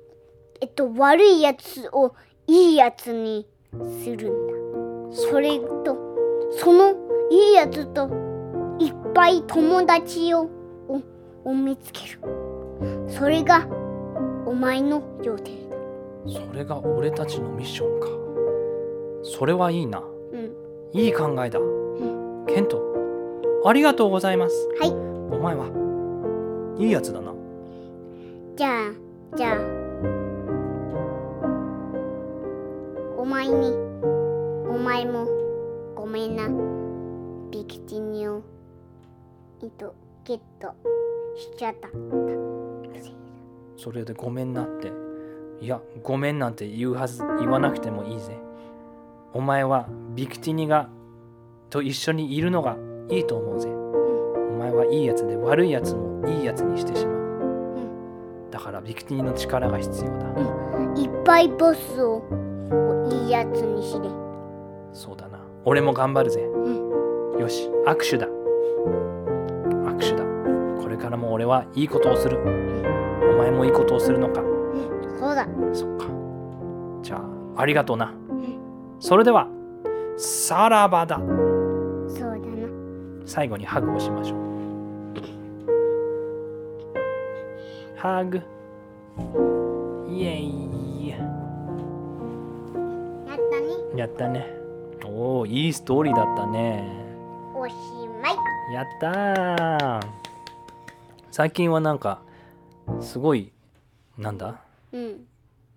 [0.60, 2.14] えっと悪いやつを
[2.46, 3.46] いいやつに
[4.02, 5.16] するんだ。
[5.16, 5.94] それと
[6.52, 6.94] その
[7.30, 8.08] いいやつと
[8.78, 10.48] いっぱい友達を
[10.88, 11.00] を
[11.44, 12.18] を見つける。
[13.08, 13.66] それが
[14.46, 15.76] お前の予定だ。
[16.46, 18.08] それが俺たちのミッションか。
[19.24, 20.02] それはいいな。
[20.32, 20.52] うん。
[20.92, 21.58] いい考えだ。
[22.46, 22.82] ケント
[23.64, 24.68] ありがとうございます。
[24.80, 24.90] はい。
[24.90, 25.66] お前は
[26.78, 27.32] いいやつだな。
[28.56, 29.58] じゃあじゃあ
[33.16, 33.72] お前に
[34.68, 35.26] お前も
[36.02, 36.48] ごめんな
[37.52, 38.42] ビキティニを
[39.62, 40.74] えっとゲット
[41.36, 41.88] しちゃった。
[43.76, 44.90] それでごめんなって。
[45.60, 48.36] いやごめんなんて言うはず言わなくてもいいぜ。
[49.32, 50.88] お前はビクティニが
[51.70, 52.76] と一緒にいるのが
[53.08, 53.68] いいと思うぜ。
[53.68, 58.50] お前はいいやつで悪いやつもいいやつにしてしまう。
[58.50, 60.26] だからビクティニの力が必要だ。
[61.00, 62.16] いっぱいボスを
[62.72, 64.08] をいいやつにして。
[64.92, 65.31] そうだな
[65.64, 66.42] 俺も頑張るぜ。
[66.42, 67.38] ん。
[67.38, 68.26] よし握手だ。
[68.26, 70.24] 握手だ。
[70.82, 72.38] これからも俺はいいことをする。
[73.32, 74.42] お前もいいことをするのか。
[75.18, 75.46] そうだ。
[75.72, 76.06] そっか。
[77.02, 77.22] じゃあ
[77.60, 78.12] ありがとうな。
[78.98, 79.48] それでは
[80.16, 81.16] さらばだ。
[81.16, 81.28] そう
[82.18, 82.42] だな。
[83.24, 84.38] 最後にハグをしましょう。
[87.96, 88.40] ハグ。
[90.08, 90.72] イエイ。
[91.12, 91.18] や
[93.34, 93.66] ったね。
[93.96, 94.61] やったね
[95.04, 96.88] おおいいストーリーだったね。
[97.54, 97.72] おし
[98.22, 98.36] まい。
[98.72, 100.00] やったー。
[101.30, 102.20] 最近はなんか
[103.00, 103.52] すごい
[104.16, 104.60] なんだ？
[104.92, 105.02] うん。
[105.02, 105.26] う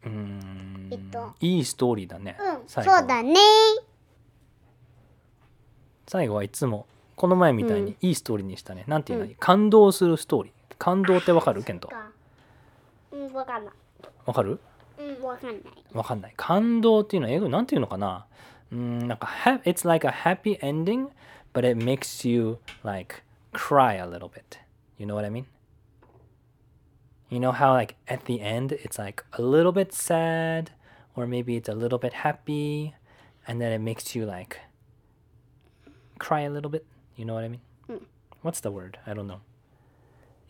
[0.05, 1.33] ーん、えっと。
[1.39, 3.01] いいストーリーだね、うんそ最後は。
[3.01, 3.35] うだね。
[6.07, 6.85] 最後はいつも
[7.15, 10.53] この前みたいにいいストーリーにしたね、なんていうの、感動するストーリー。
[10.77, 11.63] 感動ってわかる？
[11.63, 11.87] ケント。
[11.87, 12.11] か。
[13.11, 13.73] うんわかんない。
[14.25, 14.59] わかる？
[14.99, 15.61] うんわかんない。
[15.93, 16.33] わかんない。
[16.37, 18.27] 感動っていうのは英語なんていうのかな？
[18.72, 21.08] うんなんか ha- It's like a happy ending
[21.52, 23.22] but it makes you like
[23.52, 24.58] cry a little bit
[24.98, 25.46] you know what I mean
[27.30, 30.70] You know how like at the end it's like a little bit sad
[31.16, 32.94] or maybe it's a little bit happy
[33.46, 34.58] and then it makes you like
[36.18, 36.84] cry a little bit
[37.16, 37.60] you know what I mean
[38.42, 38.98] What's the word?
[39.06, 39.40] I don't know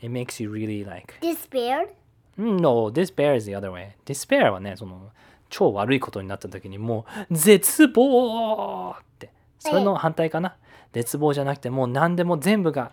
[0.00, 1.88] It makes you really like Despaired?
[2.36, 3.96] No, despair is the other way.
[4.06, 5.10] despair はね、その
[5.55, 9.31] 超悪いことになった時にもう絶望って。
[9.57, 10.57] それの反対かな。
[10.91, 12.91] 絶望じゃなくてもう何でも全部が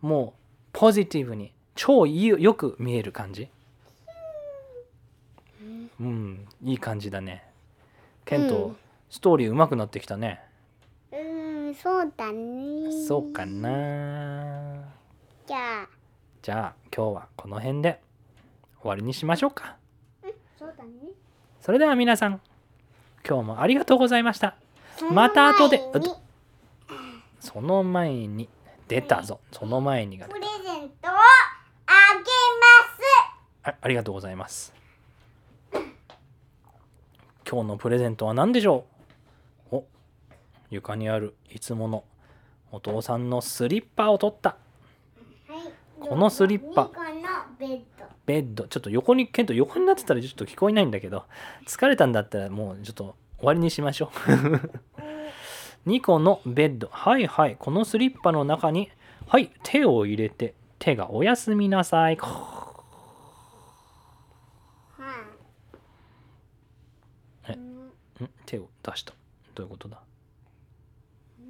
[0.00, 0.40] もう
[0.72, 3.48] ポジティブに超いいよく見える感じ。
[6.00, 7.44] うん、いい感じだね。
[8.24, 8.76] ケント、うん
[9.08, 10.40] ストーリー上手くなってきたね。
[11.12, 14.82] うんそうだねそうかな。
[15.46, 15.88] じゃあ
[16.42, 18.00] じゃあ今日はこの辺で
[18.80, 19.76] 終わりにしましょうか
[20.58, 20.90] そうだね
[21.60, 22.40] それでは皆さん
[23.26, 24.54] 今日もありがとうございました。
[25.12, 25.82] また後で
[27.38, 28.48] その前に
[28.88, 29.40] 出たぞ。
[29.52, 30.26] その前にが。
[30.26, 31.10] プレゼントを
[31.86, 32.24] あげま
[33.62, 33.70] す。
[33.70, 34.72] あありがとうございます。
[37.48, 38.84] 今日のプレゼントは何でしょ
[39.70, 39.76] う？
[39.76, 39.84] お
[40.70, 42.04] 床にあるいつもの
[42.72, 44.56] お父さんのスリッパを取った。
[45.46, 46.08] はい。
[46.08, 46.90] このスリッパ
[48.30, 51.24] ベッドちょっと横にケント横になってたらちょっと聞こえないんだけど
[51.66, 54.30] 疲れたんだったらもうちょっと終わりにしましょう。
[55.90, 56.88] 2個のベッド。
[56.92, 57.56] はいはい。
[57.58, 58.88] このスリッパの中に
[59.26, 62.16] はい手を入れて手がおやすみなさい。
[62.16, 62.72] は
[67.48, 67.48] い。
[67.48, 67.90] えん？
[68.46, 69.12] 手を出した。
[69.56, 70.00] どういうことだ？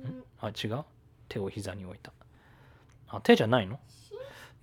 [0.04, 0.24] うん？
[0.40, 0.84] あ違う？
[1.28, 2.12] 手を膝に置いた。
[3.08, 3.78] あ手じゃないの？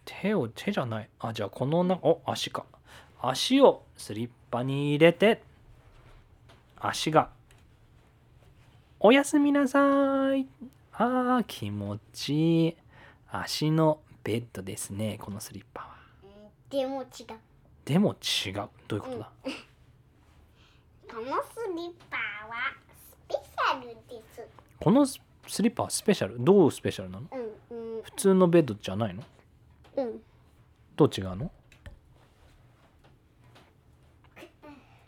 [0.09, 1.09] 手を手じゃない。
[1.19, 2.63] あじゃあこのなお足か。
[3.21, 5.41] 足をスリッパに入れて
[6.79, 7.29] 足が
[8.99, 9.79] おやすみなさ
[10.35, 10.47] い。
[10.93, 12.75] あー気持ちいい。
[13.29, 15.97] 足のベッドですねこのスリッパは。
[16.69, 17.07] でも違う。
[17.83, 18.53] でも違う。
[18.87, 19.31] どういうことだ、
[21.09, 22.17] このスリッパ
[22.47, 24.41] はスペシャルです。
[24.79, 26.35] このススリッパはスペシャル？
[26.39, 27.27] どうスペシャルなの？
[27.69, 28.03] うんうん。
[28.03, 29.23] 普通のベッドじゃないの？
[29.97, 30.21] うん。
[30.95, 31.51] どう違うの？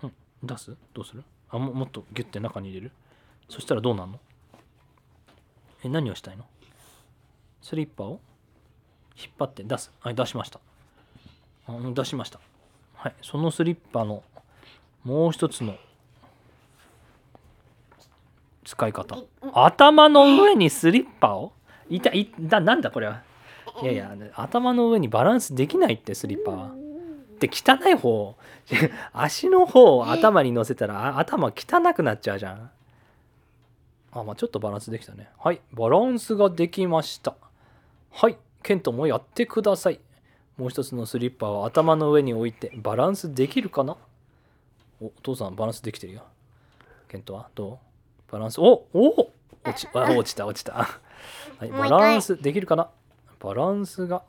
[0.03, 0.14] うん。
[0.44, 0.76] 出す？
[0.94, 1.24] どうする？
[1.49, 2.91] あももっとギュッて中に入れる？
[3.48, 4.20] そしたらどうなんの？
[5.84, 6.45] え何をしたいの？
[7.61, 8.20] スリッパを？
[9.18, 9.91] 引っ張って出す？
[9.99, 10.60] はい出しました。
[11.68, 12.40] あうん出しました。
[12.95, 14.24] はいそのスリッパの
[15.03, 15.76] もう一つの
[18.64, 19.18] 使い方。
[19.53, 21.53] 頭の上にスリッパを？
[21.90, 23.24] いたいだなんだこれは？
[23.81, 26.72] いやいや頭の上にバランスできないってスリッパは。
[27.39, 28.35] で汚い方。
[29.14, 32.72] 足の方を頭に乗せたらあ頭汚くなっちゃうじゃん。
[34.11, 35.30] あまあちょっとバランスできたね。
[35.38, 35.61] はい。
[35.72, 37.35] バランスができました。
[38.11, 38.38] はい。
[38.61, 39.99] ケントもやってください。
[40.57, 43.95] もう一つのスリッパを頭の上に置いてバランスできるかな？
[45.01, 46.23] おお父さんバランスできてるよ。
[47.07, 47.49] ケントは？
[47.56, 47.80] ど
[48.30, 48.31] う？
[48.31, 48.60] バランス？
[48.60, 49.31] おお
[49.64, 50.73] 落ちあ落ちた落ちた。
[50.73, 51.69] はい。
[51.69, 52.89] バランスできるかな？
[53.40, 54.24] バランスが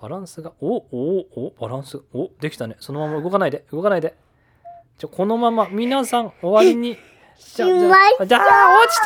[0.00, 2.76] バランスがおおおバランスおできたね。
[2.80, 4.16] そのまま動かないで動かないで。
[4.98, 6.98] じゃこのまま皆さん終わりに。
[7.38, 9.00] じゃしまいじゃあ落ち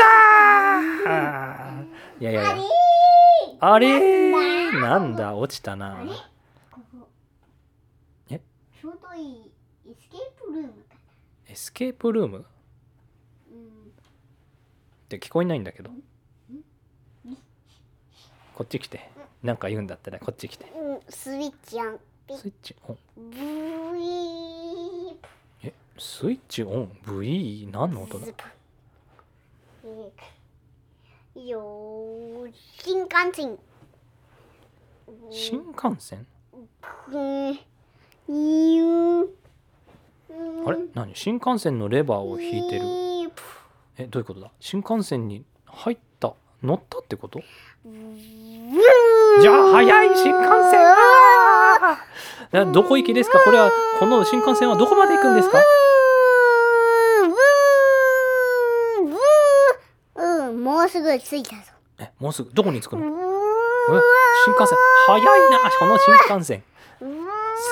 [1.05, 1.87] たー。
[2.20, 2.65] いやいやいや。
[3.61, 4.81] あれー。
[4.81, 5.37] なんだ。
[5.37, 5.99] 落ちたな。
[8.31, 8.41] え？
[8.81, 9.53] ちょうどいい
[9.89, 10.97] エスケープルームか
[11.47, 12.39] エスケープルーム？
[12.39, 12.43] っ
[13.53, 13.93] うん。
[15.09, 15.91] て聞こえないんだけど
[18.57, 19.11] こっち来て。
[19.43, 20.65] なんか言うんだったらこっち来て。
[20.74, 22.01] うんスイッチオン。
[22.39, 22.99] スイッチオン。
[23.15, 25.16] ブイー
[25.65, 28.27] えスイッチオン？V 何の音だ？
[29.85, 32.53] えーよー
[32.83, 33.59] 新幹線。
[35.31, 36.27] 新幹線？
[37.12, 37.59] うん
[40.66, 40.78] あれ？
[40.95, 41.15] 何？
[41.15, 42.85] 新幹線のレバーを引いてる？
[42.85, 42.89] る
[43.99, 44.51] えどういうことだ？
[44.61, 46.33] 新幹線に入った？
[46.62, 47.43] 乗ったってこと？
[49.41, 50.49] じゃあ早い新幹
[52.53, 52.73] 線。
[52.73, 53.39] どこ行きですか？
[53.41, 55.59] これはこの新幹線はどこまで行くんですか？
[60.17, 61.63] うん、もうすぐ着いたぞ。
[61.99, 62.51] えもうすぐ？
[62.53, 63.03] どこに着くの？
[63.03, 64.79] 新幹線。
[65.07, 65.59] 早いな。
[65.79, 66.63] この新幹線。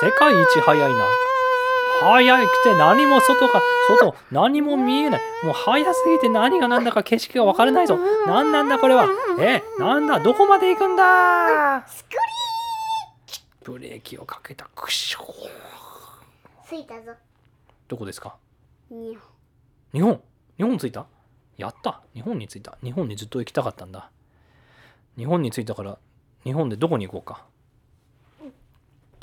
[0.01, 1.05] 世界一早いな
[2.01, 5.21] 早くて何も外が外何も見えない。
[5.43, 7.97] もう早すぎて何が何だか景色が分からないぞ。
[8.27, 9.07] 何なんだこれは？
[9.39, 10.19] えなんだ？
[10.19, 11.85] どこまで行くんだ？
[11.87, 12.11] スク
[13.63, 14.69] ブレーキをかけた。
[14.75, 15.25] クショー。
[16.71, 17.13] リー着いたぞ。
[17.87, 18.35] どこですか？
[18.89, 19.17] に
[19.93, 20.21] 日本？
[20.57, 21.05] 日本着いた？
[21.57, 22.01] やった。
[22.13, 22.77] 日本に着いた。
[22.83, 24.11] 日本にずっと行きたかったんだ。
[25.17, 25.97] 日本に着いたから
[26.43, 27.45] 日本でどこに行こうか？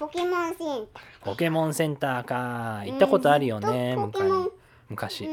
[0.02, 2.80] ポケモンセンタポケモンセンターか。
[2.84, 2.90] ー。
[2.90, 4.50] 行ったことあるよねうん昔。
[4.88, 5.26] 昔。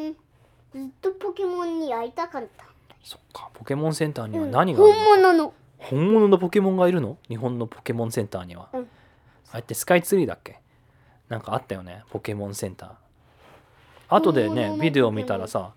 [0.75, 0.83] うん。
[0.83, 2.65] ずっとポケモンに会いたかった。
[3.03, 4.51] そっかポケモンセンターにはうん。
[4.51, 5.53] 何があるの、本物の。
[5.79, 7.17] 本物のポケモンがいるの？
[7.27, 8.87] 日本のポケモンセンターには、うん。
[9.49, 10.59] あれってスカイツリーだっけ？
[11.29, 14.15] なんかあったよねポケモンセンター。
[14.15, 15.71] 後でねビデオ見たらさ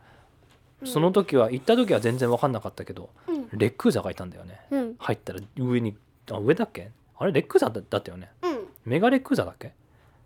[0.85, 3.49] その時は行った時は全然分かんなかったけどうん。
[3.55, 4.61] レックーザがいたんだよね。
[4.71, 4.97] うん。
[4.99, 5.97] 入ったら上に
[6.31, 6.91] あ上だっけ？
[7.17, 8.31] あれレックーザだだったよね。
[8.43, 8.52] うん。
[8.85, 9.73] メガレックーザだっけ？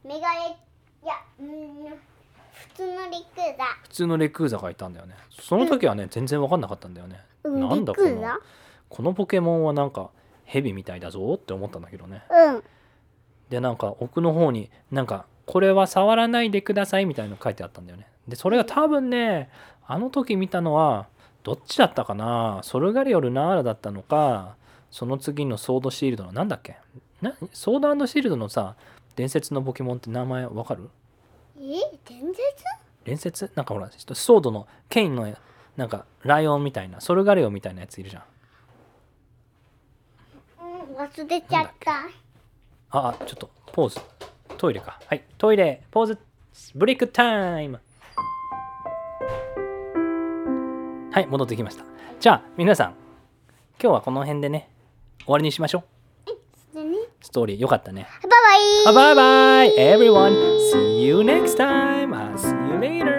[0.05, 0.57] メガレ、
[1.05, 1.47] いや、うん、
[2.53, 3.65] 普通のリクーザ。
[3.83, 5.15] 普通のレックーザがいたんだよね。
[5.31, 8.39] その時はね全然分かんなかったんだよね、うん、なんだこのリクーザ？
[8.89, 10.11] このポケモンはなんか
[10.45, 12.23] 蛇みたいだぞって思ったんだけどね。
[12.31, 12.63] うん。
[13.51, 18.09] でなんか奥の方になんかこれは触らないでくださいみたいなの書いてあったんだよね。
[18.27, 19.51] でそれが多分ね
[19.87, 21.07] あの時見たのは
[21.45, 22.61] どっちだったかな？
[22.63, 24.57] ソルガリオ・ルナーラだったのか
[24.91, 26.77] その次のソードシールドのなんだっけ？
[27.21, 28.77] なソードシールドのさ
[29.15, 30.89] 伝説のポケモンって名前わかる？
[31.59, 31.61] え？
[32.05, 32.65] 伝説？
[33.05, 33.51] 伝説？
[33.55, 35.35] なんかほらソードのケインの
[35.77, 38.23] なんかライオンみたいなソルガリオみたいなやついるじゃん。
[40.61, 41.93] うん忘れちゃった。
[42.91, 44.01] ああちょっとポーズ。
[44.57, 45.01] トイレか。
[45.07, 46.19] はいトイレポーズ。
[46.75, 47.81] ブレイクタイム。
[51.13, 51.85] はい戻ってきました。
[52.21, 52.95] じゃあ皆さん
[53.83, 54.71] 今日はこの辺でね
[55.25, 55.85] 終わりにしましょ
[56.27, 58.07] うでねストーリーよかったね
[58.85, 60.35] バイバイバイバイ everyone
[60.73, 63.17] see you next time I'll see you later